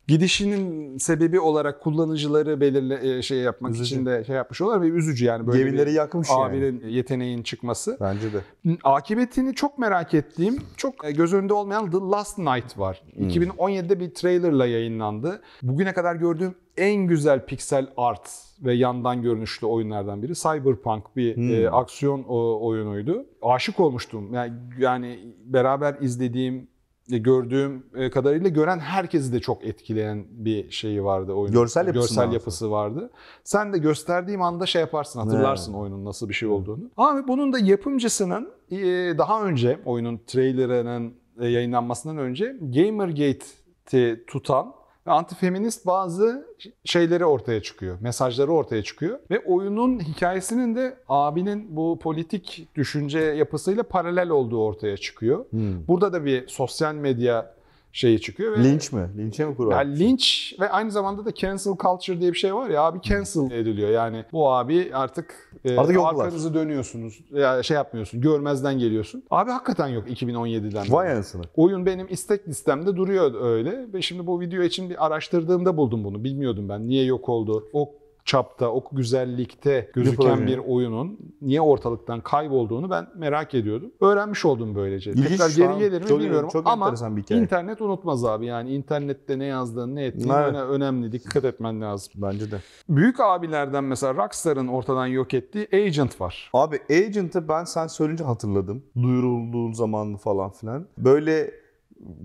Gidişinin 0.09 0.97
sebebi 0.99 1.41
olarak 1.41 1.81
kullanıcıları 1.81 2.61
belirle 2.61 3.19
e, 3.19 3.23
şey 3.23 3.39
yapmak 3.39 3.73
Üzücü. 3.73 3.95
için 3.95 4.07
de 4.07 4.25
şey 4.25 4.37
yapmış 4.37 4.61
olurlar 4.61 4.83
ve 4.83 4.87
üzücü 4.89 5.25
yani 5.25 5.47
böyle 5.47 5.59
Gemileri 5.65 5.87
bir 5.87 5.93
yakmış 5.95 6.29
yani. 6.31 6.41
abinin 6.45 6.89
yeteneğin 6.89 7.43
çıkması. 7.43 7.97
Bence 8.01 8.33
de. 8.33 8.39
Akıbetini 8.85 9.55
çok 9.55 9.79
merak 9.79 10.15
ettiğim, 10.15 10.57
çok 10.77 11.05
e, 11.05 11.13
göz 11.13 11.35
önünde 11.35 11.53
olmayan 11.55 11.91
The 11.91 11.99
Last 11.99 12.39
Night 12.39 12.79
var. 12.79 13.03
Hmm. 13.15 13.29
2017'de 13.29 14.01
bir 14.01 14.15
trailerla 14.15 14.67
yayınlandı. 14.67 15.41
Bugüne 15.63 15.93
kadar 15.93 16.17
gördüğüm 16.17 16.55
en 16.77 16.95
güzel 17.07 17.47
piksel 17.47 17.87
art 17.97 18.31
ve 18.65 18.75
yandan 18.75 19.23
görünüşlü 19.23 19.67
oyunlardan 19.67 20.23
biri. 20.23 20.35
Cyberpunk 20.35 21.17
bir 21.17 21.37
Hmm. 21.37 21.55
e, 21.55 21.69
aksiyon 21.69 22.25
o, 22.29 22.67
oyunuydu. 22.67 23.27
Aşık 23.43 23.81
olmuştum. 23.81 24.35
Yani, 24.35 24.53
yani 24.79 25.19
beraber 25.45 25.97
izlediğim, 26.01 26.69
gördüğüm 27.17 27.87
e, 27.95 28.11
kadarıyla 28.11 28.49
gören 28.49 28.79
herkesi 28.79 29.33
de 29.33 29.41
çok 29.41 29.65
etkileyen 29.65 30.27
bir 30.31 30.71
şeyi 30.71 31.05
vardı 31.05 31.33
oyunun. 31.33 31.53
Görsel 31.53 31.87
yapısı 31.87 32.15
Görsel 32.15 32.33
yapısı 32.33 32.71
vardı. 32.71 33.11
Sen 33.45 33.73
de 33.73 33.79
gösterdiğim 33.79 34.43
anda 34.43 34.67
şey 34.67 34.81
yaparsın, 34.81 35.21
hatırlarsın 35.21 35.75
oyunun 35.75 36.05
nasıl 36.05 36.29
bir 36.29 36.35
şey 36.35 36.49
olduğunu. 36.49 36.91
Abi 36.97 37.29
bunun 37.29 37.53
da 37.53 37.59
yapımcısının 37.59 38.51
e, 38.71 38.79
daha 39.19 39.45
önce 39.45 39.79
oyunun 39.85 40.21
trailerının 40.27 41.15
e, 41.41 41.47
yayınlanmasından 41.47 42.19
önce 42.19 42.57
Gamergate'i 42.61 44.25
tutan 44.27 44.78
ve 45.09 45.13
antifeminist 45.13 45.87
bazı 45.87 46.47
şeyleri 46.85 47.25
ortaya 47.25 47.63
çıkıyor. 47.63 47.97
Mesajları 48.01 48.53
ortaya 48.53 48.83
çıkıyor. 48.83 49.19
Ve 49.31 49.41
oyunun 49.47 50.01
hikayesinin 50.01 50.77
de 50.77 50.97
abinin 51.09 51.77
bu 51.77 51.99
politik 52.03 52.69
düşünce 52.75 53.19
yapısıyla 53.19 53.83
paralel 53.83 54.29
olduğu 54.29 54.63
ortaya 54.63 54.97
çıkıyor. 54.97 55.45
Burada 55.89 56.13
da 56.13 56.25
bir 56.25 56.49
sosyal 56.49 56.95
medya 56.95 57.55
şeyi 57.99 58.21
çıkıyor. 58.21 58.59
Ve 58.59 58.65
Linç 58.65 58.93
mi? 58.93 59.09
Linçe 59.19 59.45
mi 59.45 59.57
kurban? 59.57 59.79
yani 59.79 59.99
linç 59.99 60.55
ve 60.61 60.71
aynı 60.71 60.91
zamanda 60.91 61.25
da 61.25 61.35
cancel 61.35 61.73
culture 61.83 62.21
diye 62.21 62.33
bir 62.33 62.39
şey 62.39 62.55
var 62.55 62.71
ya 62.71 62.83
abi 62.83 63.03
cancel 63.03 63.51
ediliyor. 63.51 63.91
Yani 63.91 64.25
bu 64.33 64.53
abi 64.53 64.91
artık, 64.95 65.53
e, 65.65 65.77
Artık 65.79 65.95
yoklar. 65.95 66.25
arkanızı 66.25 66.55
dönüyorsunuz. 66.55 67.21
Ya 67.33 67.63
şey 67.63 67.75
yapmıyorsun. 67.75 68.21
Görmezden 68.21 68.79
geliyorsun. 68.79 69.23
Abi 69.31 69.51
hakikaten 69.51 69.89
yok 69.89 70.11
2017'den. 70.11 70.83
beri. 70.85 70.93
Vay 70.93 71.13
anasını. 71.13 71.43
Oyun 71.57 71.87
benim 71.87 72.07
istek 72.11 72.49
listemde 72.49 72.97
duruyor 72.97 73.35
öyle 73.43 73.87
ve 73.93 74.03
şimdi 74.03 74.27
bu 74.27 74.41
video 74.41 74.63
için 74.63 74.91
bir 74.91 75.07
araştırdığımda 75.07 75.77
buldum 75.77 76.05
bunu. 76.05 76.25
Bilmiyordum 76.25 76.69
ben 76.69 76.89
niye 76.89 77.05
yok 77.05 77.29
oldu. 77.29 77.69
O 77.73 77.95
çapta, 78.29 78.73
o 78.73 78.85
güzellikte 78.93 79.91
gözüken 79.95 80.47
bir 80.47 80.59
oyunun 80.59 81.19
niye 81.43 81.61
ortalıktan 81.61 82.21
kaybolduğunu 82.21 82.91
ben 82.91 83.07
merak 83.17 83.55
ediyordum. 83.55 83.91
Öğrenmiş 84.01 84.45
oldum 84.45 84.75
böylece. 84.75 85.11
İlginç 85.11 85.29
Tekrar 85.29 85.51
geri 85.51 85.79
gelir 85.79 86.03
mi 86.03 86.09
Çok- 86.09 86.21
bilmiyorum 86.21 86.49
çok 86.53 86.67
ama 86.67 86.93
bir 87.17 87.23
hikaye. 87.23 87.41
internet 87.41 87.81
unutmaz 87.81 88.25
abi. 88.25 88.47
Yani 88.47 88.75
internette 88.75 89.39
ne 89.39 89.45
yazdığın, 89.45 89.95
ne 89.97 90.05
ettiğin 90.05 90.29
Evet. 90.29 90.49
öne- 90.49 90.63
önemli. 90.63 91.13
Dikkat 91.13 91.45
etmen 91.45 91.81
lazım. 91.81 92.13
Bence 92.17 92.51
de. 92.51 92.57
Büyük 92.89 93.21
abilerden 93.21 93.85
mesela 93.85 94.15
Rockstar'ın 94.15 94.69
ortadan 94.69 95.07
yok 95.07 95.35
ettiği 95.35 95.69
Agent 95.73 96.21
var. 96.21 96.51
Abi 96.53 96.81
Agent'ı 96.91 97.49
ben 97.49 97.65
sen 97.65 97.87
söyleyince 97.87 98.25
hatırladım. 98.25 98.83
Duyurulduğu 99.03 99.73
zaman 99.75 100.17
falan 100.17 100.51
filan. 100.51 100.87
Böyle 100.99 101.51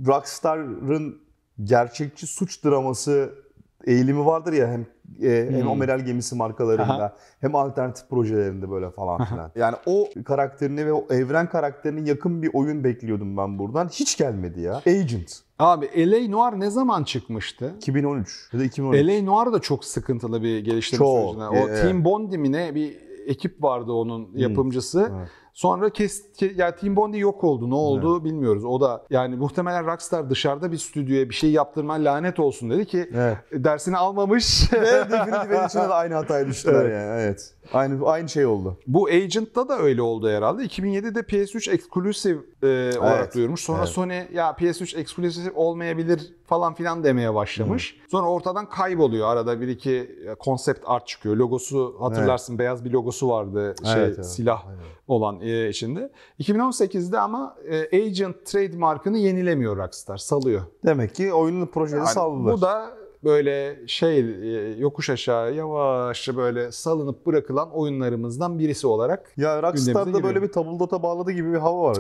Rockstar'ın 0.08 1.22
gerçekçi 1.64 2.28
suç 2.28 2.66
draması 2.66 3.43
eğilimi 3.88 4.26
vardır 4.26 4.54
ya 4.54 4.68
hem 4.68 4.86
e, 5.22 5.50
hem 5.52 5.62
Hmm. 5.62 5.70
amiral 5.70 6.00
gemisi 6.00 6.36
markalarında 6.36 6.84
Aha. 6.84 7.16
hem 7.42 7.56
alternatif 7.56 8.10
projelerinde 8.10 8.70
böyle 8.72 8.92
falan 8.92 9.26
filan. 9.26 9.52
Yani 9.56 9.76
o 9.86 10.10
karakterini 10.26 10.86
ve 10.86 10.94
o 10.94 11.08
evren 11.10 11.50
karakterine 11.50 12.10
yakın 12.10 12.42
bir 12.42 12.50
oyun 12.54 12.84
bekliyordum 12.84 13.38
ben 13.38 13.60
buradan. 13.60 13.88
Hiç 13.88 14.18
gelmedi 14.18 14.62
ya. 14.62 14.82
Agent 14.88 15.40
Abi 15.60 15.86
L.A. 16.12 16.32
Noir 16.32 16.60
ne 16.60 16.70
zaman 16.70 17.04
çıkmıştı? 17.04 17.74
2013 17.78 18.50
ya 18.54 18.60
da 18.60 18.64
2013. 18.64 19.08
L.A. 19.08 19.26
Noir 19.26 19.54
da 19.54 19.60
çok 19.60 19.86
sıkıntılı 19.86 20.44
bir 20.44 20.60
geliştirme 20.60 21.06
sürecinde. 21.06 21.48
O 21.48 21.70
e. 21.70 21.82
Team 21.82 22.06
Bondi 22.06 22.38
mi 22.38 22.52
ne 22.52 22.76
bir 22.76 22.98
ekip 23.28 23.64
vardı 23.64 23.92
onun 23.92 24.30
yapımcısı. 24.36 25.12
Evet. 25.18 25.30
Sonra 25.54 25.90
kes, 25.90 26.22
ke- 26.40 26.62
ya 26.62 26.76
Team 26.76 26.96
Bondi 26.96 27.20
yok 27.20 27.44
oldu. 27.44 27.70
Ne 27.70 27.76
oldu 27.76 28.24
bilmiyoruz. 28.26 28.66
O 28.66 28.82
da 28.82 29.04
yani 29.10 29.36
muhtemelen 29.36 29.86
Rockstar 29.86 30.30
dışarıda 30.30 30.72
bir 30.72 30.78
stüdyoya 30.78 31.30
bir 31.30 31.34
şey 31.36 31.52
yaptırman 31.52 32.06
lanet 32.06 32.40
olsun 32.40 32.70
dedi 32.70 32.86
ki 32.86 33.10
Evet. 33.16 33.38
dersini 33.52 33.98
almamış. 33.98 34.74
Ve 34.74 34.82
Definitive 34.82 35.58
Edition'a 35.58 35.90
da 35.90 35.96
aynı 35.96 36.14
hataya 36.14 36.48
düştüler 36.48 36.82
Evet. 36.86 36.94
yani. 36.94 37.22
Evet. 37.22 37.54
Aynı 37.74 38.06
aynı 38.08 38.30
şey 38.30 38.46
oldu. 38.46 38.78
Bu 38.88 39.08
Agent'ta 39.08 39.68
da 39.70 39.80
öyle 39.80 40.02
oldu 40.02 40.30
herhalde. 40.30 40.64
2007'de 40.64 41.20
PS3 41.20 41.72
Exclusive 41.72 42.40
e, 42.64 43.00
olarak 43.00 43.20
Evet. 43.20 43.36
duyurmuş. 43.36 43.62
Sonra 43.62 43.78
Evet. 43.80 43.90
Sony 43.90 44.14
ya 44.34 44.52
PS3 44.52 44.98
Exclusive 45.00 45.52
olmayabilir 45.56 46.34
falan 46.46 46.74
filan 46.74 47.04
demeye 47.04 47.34
başlamış. 47.34 47.98
Sonra 48.12 48.28
ortadan 48.28 48.70
kayboluyor. 48.70 49.28
Arada 49.28 49.62
bir 49.62 49.68
iki 49.68 50.20
konsept 50.40 50.80
art 50.86 51.08
çıkıyor. 51.08 51.36
Logosu 51.38 51.96
hatırlarsın 52.00 52.60
beyaz 52.60 52.86
bir 52.86 52.92
logosu 52.92 53.30
vardı 53.30 53.76
şey 53.84 53.94
Evet, 53.94 54.14
evet. 54.16 54.26
silah 54.26 54.68
Aynen. 54.68 54.80
olan 55.08 55.40
e, 55.42 55.70
içinde. 55.70 56.12
2018'de 56.40 57.20
ama 57.20 57.56
e, 57.70 58.02
Agent 58.06 58.46
trademark'ını 58.46 59.18
yenilemiyor 59.18 59.78
Rockstar. 59.78 60.18
Salıyor. 60.18 60.62
Demek 60.86 61.16
ki 61.16 61.34
oyunun 61.34 61.66
projeleri 61.66 62.00
Yani 62.00 62.10
saldılar. 62.10 62.54
bu 62.54 62.62
da 62.62 62.90
böyle 63.24 63.80
şey 63.88 64.20
e, 64.20 64.76
yokuş 64.80 65.10
aşağı 65.10 65.54
yavaşça 65.54 66.38
böyle 66.38 66.72
salınıp 66.72 67.26
bırakılan 67.26 67.72
oyunlarımızdan 67.72 68.60
birisi 68.60 68.88
olarak 68.88 69.34
Ya 69.38 69.64
Rockstar'da 69.64 70.24
böyle 70.24 70.42
bir 70.42 70.52
tabuldota 70.52 71.04
bağladı 71.04 71.32
gibi 71.32 71.54
bir 71.54 71.58
hava 71.58 71.84
var. 71.84 71.98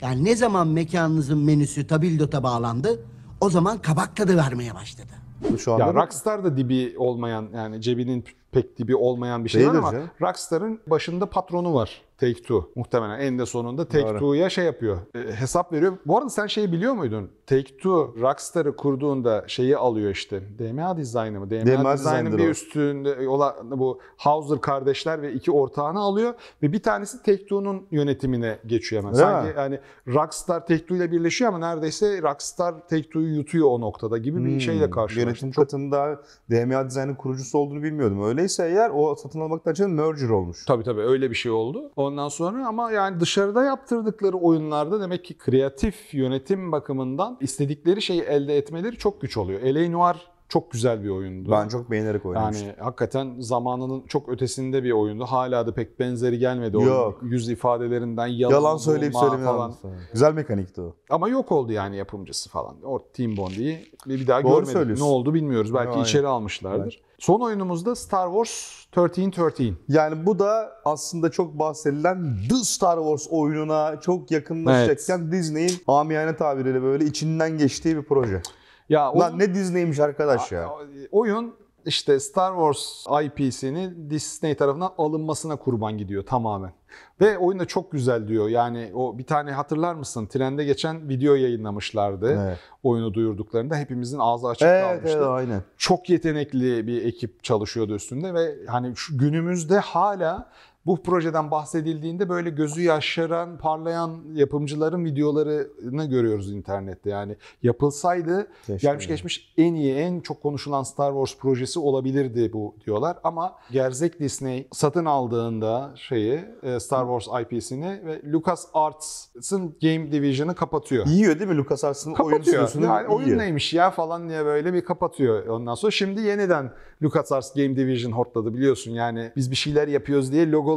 Yani 0.00 0.24
ne 0.24 0.36
zaman 0.36 0.68
mekanınızın 0.68 1.38
menüsü 1.38 1.86
tabildota 1.86 2.42
bağlandı, 2.42 3.02
o 3.40 3.50
zaman 3.50 3.78
kabak 3.78 4.16
tadı 4.16 4.36
vermeye 4.36 4.74
başladı. 4.74 5.12
Şu 5.58 5.72
anda 5.72 5.84
Ya 5.86 5.94
Rockstar 5.94 6.44
da 6.44 6.56
dibi 6.56 6.94
olmayan 6.98 7.48
yani 7.54 7.80
cebinin 7.82 8.24
pek 8.54 8.78
dibi 8.78 8.96
olmayan 8.96 9.44
bir 9.44 9.50
şey 9.50 9.68
var 9.68 9.74
ama 9.74 9.90
canım. 9.90 10.10
Rockstar'ın 10.22 10.80
başında 10.86 11.26
patronu 11.26 11.74
var. 11.74 12.02
Take 12.18 12.34
Two. 12.34 12.70
Muhtemelen 12.74 13.20
eninde 13.20 13.46
sonunda 13.46 13.88
Take 13.88 14.06
Doğru. 14.08 14.18
Two'ya 14.18 14.50
şey 14.50 14.64
yapıyor. 14.64 14.98
e, 15.14 15.18
hesap 15.32 15.72
veriyor. 15.72 15.98
Bu 16.06 16.18
arada 16.18 16.30
sen 16.30 16.46
şeyi 16.46 16.72
biliyor 16.72 16.94
muydun? 16.94 17.30
Take 17.46 17.62
Two 17.64 18.14
Rockstar'ı 18.20 18.76
kurduğunda 18.76 19.44
şeyi 19.46 19.76
alıyor 19.76 20.10
işte. 20.10 20.42
DMA 20.58 20.96
Design'ı 20.96 21.40
mı? 21.40 21.50
DMA, 21.50 21.66
DMA 21.66 21.92
Design'ın 21.92 22.38
bir 22.38 22.46
o. 22.46 22.50
üstünde 22.50 23.28
olan 23.28 23.54
bu 23.80 24.00
Hauser 24.16 24.60
kardeşler 24.60 25.22
ve 25.22 25.32
iki 25.32 25.52
ortağını 25.52 26.00
alıyor 26.00 26.34
ve 26.62 26.72
bir 26.72 26.82
tanesi 26.82 27.18
Take 27.22 27.42
Two'nun 27.42 27.86
yönetimine 27.90 28.58
geçiyor 28.66 29.02
hemen. 29.02 29.14
Değil 29.14 29.26
Sanki 29.26 29.48
mi? 29.48 29.54
yani 29.56 29.78
Rockstar 30.08 30.66
Take 30.66 30.82
Two 30.82 30.96
ile 30.96 31.12
birleşiyor 31.12 31.48
ama 31.52 31.58
neredeyse 31.58 32.22
Rockstar 32.22 32.72
Take 32.88 33.02
Two'yu 33.02 33.34
yutuyor 33.36 33.68
o 33.70 33.80
noktada 33.80 34.18
gibi 34.18 34.44
bir 34.44 34.60
şeyle 34.60 34.90
karşılaştık. 34.90 35.16
Hmm. 35.16 35.28
Yönetim 35.28 35.50
Çok 35.50 35.64
katında 35.64 36.20
DMA 36.50 36.84
Design'ın 36.84 37.14
kurucusu 37.14 37.58
olduğunu 37.58 37.82
bilmiyordum. 37.82 38.20
Öyleyse 38.44 38.66
eğer 38.66 38.90
o 38.94 39.14
satın 39.14 39.40
almaktan 39.40 39.72
için 39.72 39.90
merger 39.90 40.28
olmuş. 40.28 40.64
Tabii 40.64 40.84
tabii 40.84 41.00
öyle 41.00 41.30
bir 41.30 41.34
şey 41.34 41.52
oldu. 41.52 41.90
Ondan 41.96 42.28
sonra 42.28 42.66
ama 42.66 42.90
yani 42.92 43.20
dışarıda 43.20 43.64
yaptırdıkları 43.64 44.36
oyunlarda 44.36 45.00
demek 45.00 45.24
ki 45.24 45.38
kreatif 45.38 46.14
yönetim 46.14 46.72
bakımından 46.72 47.38
istedikleri 47.40 48.02
şeyi 48.02 48.22
elde 48.22 48.56
etmeleri 48.56 48.96
çok 48.96 49.20
güç 49.20 49.36
oluyor. 49.36 49.60
L.A. 49.60 49.90
Noir 49.90 50.16
çok 50.48 50.70
güzel 50.70 51.04
bir 51.04 51.08
oyundu. 51.08 51.50
Ben 51.50 51.68
çok 51.68 51.90
beğenerek 51.90 52.26
oynamıştım. 52.26 52.68
yani 52.68 52.76
hakikaten 52.80 53.34
zamanının 53.38 54.02
çok 54.06 54.28
ötesinde 54.28 54.84
bir 54.84 54.90
oyundu. 54.90 55.24
Hala 55.24 55.66
da 55.66 55.74
pek 55.74 56.00
benzeri 56.00 56.38
gelmedi. 56.38 56.76
Yok. 56.76 57.20
O 57.22 57.26
yüz 57.26 57.48
ifadelerinden 57.48 58.26
yalan, 58.26 58.54
Yalan 58.54 58.76
söyleyip 58.76 59.12
falan. 59.12 59.74
Güzel 60.12 60.34
mekanikti 60.34 60.80
o. 60.80 60.94
Ama 61.10 61.28
yok 61.28 61.52
oldu 61.52 61.72
yani 61.72 61.96
yapımcısı 61.96 62.50
falan. 62.50 62.76
O 62.84 62.98
Team 63.12 63.36
Bondi'yi 63.36 63.86
bir 64.06 64.26
daha 64.26 64.42
Doğru 64.42 64.64
görmedik. 64.64 64.98
Ne 64.98 65.04
oldu 65.04 65.34
bilmiyoruz. 65.34 65.74
Belki 65.74 65.90
Aynen. 65.90 66.02
içeri 66.02 66.26
almışlardır. 66.26 67.02
Son 67.18 67.40
oyunumuzda 67.40 67.96
Star 67.96 68.26
Wars 68.26 68.84
1313. 68.96 69.60
Yani 69.88 70.26
bu 70.26 70.38
da 70.38 70.72
aslında 70.84 71.30
çok 71.30 71.58
bahsedilen 71.58 72.36
The 72.48 72.56
Star 72.56 72.96
Wars 72.96 73.26
oyununa 73.30 74.00
çok 74.00 74.30
yakınlaşacakken 74.30 75.32
Disney'in 75.32 75.82
amiyane 75.86 76.36
tabiriyle 76.36 76.82
böyle 76.82 77.04
içinden 77.04 77.58
geçtiği 77.58 77.96
bir 77.96 78.02
proje. 78.02 78.42
Ya 78.88 79.18
Lan 79.18 79.38
ne 79.38 79.54
Disney'miş 79.54 80.00
arkadaş 80.00 80.52
ya. 80.52 80.70
Oyun 81.12 81.54
işte 81.86 82.20
Star 82.20 82.52
Wars 82.54 83.06
IP'sini 83.24 84.10
Disney 84.10 84.54
tarafından 84.54 84.92
alınmasına 84.98 85.56
kurban 85.56 85.98
gidiyor 85.98 86.26
tamamen. 86.26 86.72
Ve 87.20 87.38
oyun 87.38 87.58
da 87.58 87.64
çok 87.64 87.92
güzel 87.92 88.28
diyor. 88.28 88.48
Yani 88.48 88.90
o 88.94 89.18
bir 89.18 89.24
tane 89.24 89.52
hatırlar 89.52 89.94
mısın? 89.94 90.26
Trende 90.26 90.64
geçen 90.64 91.08
video 91.08 91.34
yayınlamışlardı. 91.34 92.32
Evet. 92.44 92.58
Oyunu 92.82 93.14
duyurduklarında 93.14 93.76
hepimizin 93.76 94.18
ağzı 94.18 94.48
açık 94.48 94.68
Evet, 94.68 94.84
kalmıştı. 94.84 95.18
evet 95.18 95.26
aynen. 95.28 95.62
Çok 95.76 96.10
yetenekli 96.10 96.86
bir 96.86 97.04
ekip 97.04 97.44
çalışıyordu 97.44 97.94
üstünde 97.94 98.34
ve 98.34 98.54
hani 98.66 98.96
şu 98.96 99.18
günümüzde 99.18 99.78
hala 99.78 100.50
bu 100.86 101.02
projeden 101.02 101.50
bahsedildiğinde 101.50 102.28
böyle 102.28 102.50
gözü 102.50 102.82
yaşaran, 102.82 103.58
parlayan 103.58 104.20
yapımcıların 104.34 105.04
videolarını 105.04 106.04
görüyoruz 106.04 106.52
internette. 106.52 107.10
Yani 107.10 107.36
yapılsaydı 107.62 108.46
Keşke 108.66 108.86
gelmiş 108.88 109.04
yani. 109.04 109.14
geçmiş 109.14 109.52
en 109.56 109.74
iyi, 109.74 109.94
en 109.94 110.20
çok 110.20 110.42
konuşulan 110.42 110.82
Star 110.82 111.12
Wars 111.12 111.38
projesi 111.40 111.78
olabilirdi 111.78 112.50
bu 112.52 112.74
diyorlar. 112.86 113.16
Ama 113.24 113.54
gerzek 113.70 114.20
Disney 114.20 114.68
satın 114.72 115.04
aldığında 115.04 115.92
şeyi 115.96 116.44
e, 116.62 116.80
Star 116.80 117.20
Wars 117.20 117.42
IP'sini 117.42 118.00
ve 118.06 118.32
Lucas 118.32 118.66
Arts'ın 118.74 119.74
Game 119.82 120.12
Division'ı 120.12 120.54
kapatıyor. 120.54 121.06
Yiyor 121.06 121.38
değil 121.38 121.50
mi 121.50 121.56
LucasArts'ın 121.56 122.10
oyun 122.10 122.16
Kapatıyor. 122.16 122.42
stüdyosunu 122.68 122.84
Yani 122.84 123.08
oyun 123.08 123.26
yiyor. 123.26 123.38
neymiş 123.38 123.74
ya 123.74 123.90
falan 123.90 124.28
diye 124.28 124.44
böyle 124.44 124.72
bir 124.74 124.84
kapatıyor 124.84 125.46
ondan 125.46 125.74
sonra. 125.74 125.90
Şimdi 125.90 126.20
yeniden 126.20 126.70
LucasArts 127.02 127.54
Game 127.54 127.76
Division 127.76 128.12
hortladı 128.12 128.54
biliyorsun. 128.54 128.90
Yani 128.92 129.32
biz 129.36 129.50
bir 129.50 129.56
şeyler 129.56 129.88
yapıyoruz 129.88 130.32
diye 130.32 130.50
logolarla 130.50 130.73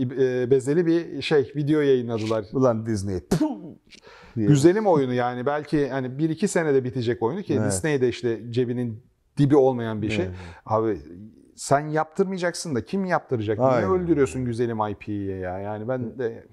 e, 0.00 0.50
bezeli 0.50 0.86
bir 0.86 1.22
şey 1.22 1.52
video 1.56 1.80
yayınladılar. 1.80 2.44
Ulan 2.52 2.86
Disney. 2.86 3.20
Güzelim 4.36 4.86
oyunu 4.86 5.12
yani 5.12 5.46
belki 5.46 5.88
hani 5.88 6.06
1-2 6.06 6.48
senede 6.48 6.84
bitecek 6.84 7.22
oyunu 7.22 7.42
ki 7.42 7.54
Evet. 7.54 7.72
Disney 7.72 8.00
de 8.00 8.08
işte 8.08 8.40
cebinin 8.50 9.02
dibi 9.38 9.56
olmayan 9.56 10.02
bir 10.02 10.10
şey. 10.10 10.24
Evet. 10.24 10.34
Abi 10.66 10.98
sen 11.56 11.88
yaptırmayacaksın 11.88 12.74
da 12.74 12.84
kim 12.84 13.04
yaptıracak? 13.04 13.58
Niye 13.58 13.70
Aynen. 13.70 13.90
öldürüyorsun 13.90 14.44
güzelim 14.44 14.78
IP'yi 14.90 15.28
ya? 15.40 15.58
Yani 15.58 15.88
ben 15.88 16.18
de 16.18 16.46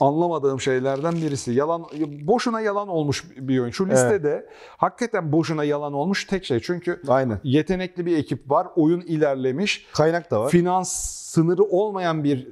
anlamadığım 0.00 0.60
şeylerden 0.60 1.14
birisi. 1.14 1.52
Yalan 1.52 1.86
boşuna 2.22 2.60
yalan 2.60 2.88
olmuş 2.88 3.24
bir 3.36 3.58
oyun. 3.58 3.70
Şu 3.70 3.88
listede 3.88 4.46
hakikaten 4.76 5.32
boşuna 5.32 5.64
yalan 5.64 5.92
olmuş 5.92 6.24
tek 6.24 6.44
şey. 6.44 6.60
Çünkü 6.60 7.00
Aynen. 7.08 7.40
yetenekli 7.44 8.06
bir 8.06 8.18
ekip 8.18 8.50
var. 8.50 8.66
Oyun 8.76 9.00
ilerlemiş. 9.00 9.86
Kaynak 9.92 10.30
da 10.30 10.40
var. 10.40 10.50
Finans 10.50 11.16
sınırı 11.36 11.62
olmayan 11.62 12.24
bir 12.24 12.48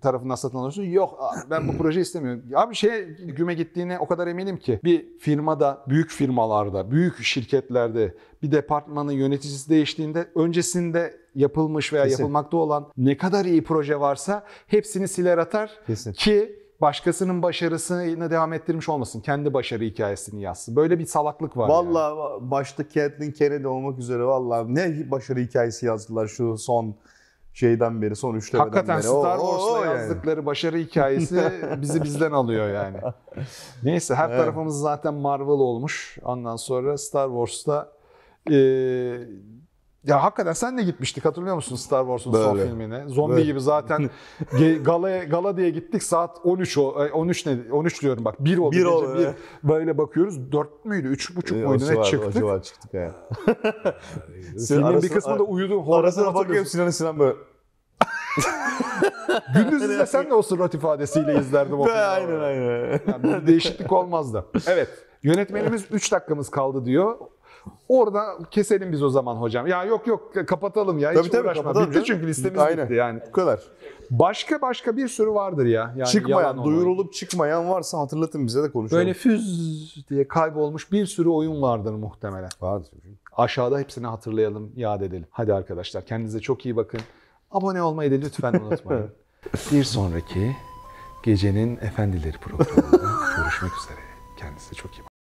tarafından 0.00 0.34
satın 0.34 0.58
alıyorsun. 0.58 0.82
Yok 0.82 1.20
ben 1.50 1.68
bu 1.68 1.72
projeyi 1.78 2.02
istemiyorum. 2.02 2.42
Abi 2.54 2.74
şey 2.74 3.04
güme 3.04 3.54
gittiğine 3.54 3.98
o 3.98 4.06
kadar 4.06 4.26
eminim 4.26 4.56
ki 4.56 4.80
bir 4.84 5.18
firmada, 5.18 5.84
büyük 5.88 6.10
firmalarda, 6.10 6.90
büyük 6.90 7.22
şirketlerde 7.22 8.14
bir 8.42 8.50
departmanın 8.52 9.12
yöneticisi 9.12 9.70
değiştiğinde 9.70 10.28
öncesinde 10.34 11.16
yapılmış 11.34 11.92
veya 11.92 12.04
Kesin. 12.04 12.18
yapılmakta 12.22 12.56
olan 12.56 12.86
ne 12.96 13.16
kadar 13.16 13.44
iyi 13.44 13.64
proje 13.64 14.00
varsa 14.00 14.44
hepsini 14.66 15.08
siler 15.08 15.38
atar 15.38 15.70
Kesin. 15.86 16.12
ki 16.12 16.65
başkasının 16.80 17.42
başarısını 17.42 18.30
devam 18.30 18.52
ettirmiş 18.52 18.88
olmasın. 18.88 19.20
Kendi 19.20 19.54
başarı 19.54 19.84
hikayesini 19.84 20.42
yazsın. 20.42 20.76
Böyle 20.76 20.98
bir 20.98 21.06
salaklık 21.06 21.56
var. 21.56 21.68
yani. 21.68 21.72
Vallahi 21.94 22.50
başta 22.50 22.82
Kathleen 22.88 23.32
Kennedy 23.32 23.66
olmak 23.66 23.98
üzere 23.98 24.24
vallahi 24.24 24.74
ne 24.74 25.10
başarı 25.10 25.40
hikayesi 25.40 25.86
yazdılar 25.86 26.26
şu 26.26 26.58
son 26.58 26.94
şeyden 27.54 28.02
beri, 28.02 28.16
son 28.16 28.34
üçlemeden 28.34 28.64
Hakikaten 28.70 28.96
beri. 28.96 29.06
Star 29.06 29.38
o- 29.38 29.40
Wars'ta 29.40 29.72
o 29.72 29.84
yani. 29.84 29.98
yazdıkları 30.00 30.46
başarı 30.46 30.76
hikayesi 30.76 31.52
bizi 31.82 32.02
bizden 32.02 32.32
alıyor 32.32 32.68
yani. 32.74 32.96
Neyse 33.82 34.14
her 34.14 34.28
Evet. 34.30 34.38
tarafımız 34.40 34.80
zaten 34.80 35.14
Marvel 35.14 35.48
olmuş. 35.48 36.18
Ondan 36.24 36.56
sonra 36.56 36.98
Star 36.98 37.28
Wars'ta 37.28 37.92
eee, 38.50 39.28
ya 40.06 40.22
hakikaten 40.22 40.52
sen 40.52 40.78
de 40.78 40.82
gitmiştik 40.82 41.24
hatırlıyor 41.24 41.54
musun 41.54 41.76
Star 41.76 42.00
Wars'un 42.02 42.32
son 42.32 42.56
Böyle. 42.58 42.68
filmine? 42.68 43.04
Zombi 43.08 43.32
Böyle. 43.34 43.44
gibi 43.44 43.60
zaten 43.60 44.10
ge- 44.52 44.82
gala 44.82 45.24
gala 45.24 45.56
diye 45.56 45.70
gittik 45.70 46.02
saat 46.02 46.38
13 46.44 46.78
o 46.78 46.98
ay, 46.98 47.10
13 47.12 47.46
ne 47.46 47.58
13 47.72 48.02
diyorum 48.02 48.24
bak 48.24 48.44
1 48.44 48.58
oldu 48.58 48.72
Bir 48.72 48.76
gece 48.76 48.88
oldu, 48.88 49.14
bir 49.18 49.24
evet. 49.24 49.34
böyle 49.62 49.98
bakıyoruz 49.98 50.52
4 50.52 50.84
müydü 50.84 51.08
3,5 51.14 51.60
Ee, 51.60 51.64
o 51.64 51.68
muydu 51.68 51.84
ne 51.84 51.88
civar- 51.88 51.98
O 52.00 52.04
çıktık. 52.04 52.32
civar 52.34 52.62
çıktık 52.62 52.94
yani. 52.94 53.12
Filmin 54.68 55.02
bir 55.02 55.08
kısmında 55.08 55.42
uyudum. 55.42 55.92
Arasına 55.92 56.34
bakıyorum 56.34 56.66
Sinan 56.66 56.90
Sinan 56.90 57.18
böyle. 57.18 57.36
Gündüz 59.54 59.82
izlesen 59.82 60.30
de 60.30 60.34
o 60.34 60.42
surat 60.42 60.74
ifadesiyle 60.74 61.38
izlerdim 61.38 61.80
o 61.80 61.84
filmi. 61.84 61.98
aynen 61.98 62.40
aynen. 62.40 63.00
Yani 63.08 63.22
bir 63.22 63.46
değişiklik 63.46 63.92
olmazdı. 63.92 64.44
Evet. 64.68 64.88
Yönetmenimiz 65.22 65.84
3 65.90 66.12
dakikamız 66.12 66.50
kaldı 66.50 66.84
diyor. 66.84 67.16
Orada 67.88 68.38
keselim 68.50 68.92
biz 68.92 69.02
o 69.02 69.08
zaman 69.08 69.36
hocam. 69.36 69.66
Ya 69.66 69.84
yok 69.84 70.06
yok 70.06 70.32
kapatalım 70.48 70.98
ya. 70.98 71.10
Hiç 71.10 71.18
Tabii 71.18 71.30
tabii 71.30 71.42
uğraşma. 71.46 71.62
kapatalım 71.62 71.86
Bitti 71.90 71.94
canım. 71.94 72.06
çünkü 72.06 72.26
listemiz 72.26 72.58
Aynen. 72.60 72.84
bitti 72.84 72.94
yani. 72.94 73.20
Bu 73.28 73.32
kadar. 73.32 73.60
Başka 74.10 74.62
başka 74.62 74.96
bir 74.96 75.08
sürü 75.08 75.30
vardır 75.30 75.66
ya. 75.66 75.94
Yani 75.96 76.08
Çıkmayan, 76.08 76.64
duyurulup 76.64 77.12
çıkmayan 77.12 77.68
varsa 77.70 77.98
hatırlatın 77.98 78.46
bize 78.46 78.62
de 78.62 78.70
konuşalım. 78.72 79.00
Böyle 79.00 79.14
füz 79.14 80.06
diye 80.10 80.28
kaybolmuş 80.28 80.92
bir 80.92 81.06
sürü 81.06 81.28
oyun 81.28 81.62
vardır 81.62 81.92
muhtemelen. 81.92 82.48
Vardır. 82.60 82.90
Aşağıda 83.36 83.78
hepsini 83.78 84.06
hatırlayalım, 84.06 84.72
yad 84.76 85.00
edelim. 85.00 85.26
Hadi 85.30 85.54
arkadaşlar 85.54 86.04
kendinize 86.06 86.40
çok 86.40 86.66
iyi 86.66 86.76
bakın. 86.76 87.00
Abone 87.50 87.82
olmayı 87.82 88.10
da 88.10 88.14
lütfen 88.14 88.54
unutmayın. 88.64 89.10
bir 89.72 89.84
sonraki 89.84 90.56
gecenin 91.22 91.76
efendileri 91.76 92.38
programında 92.38 92.96
görüşmek 93.36 93.72
üzere. 93.72 93.98
Kendinize 94.38 94.74
çok 94.74 94.90
iyi 94.94 94.98
bakın. 95.02 95.15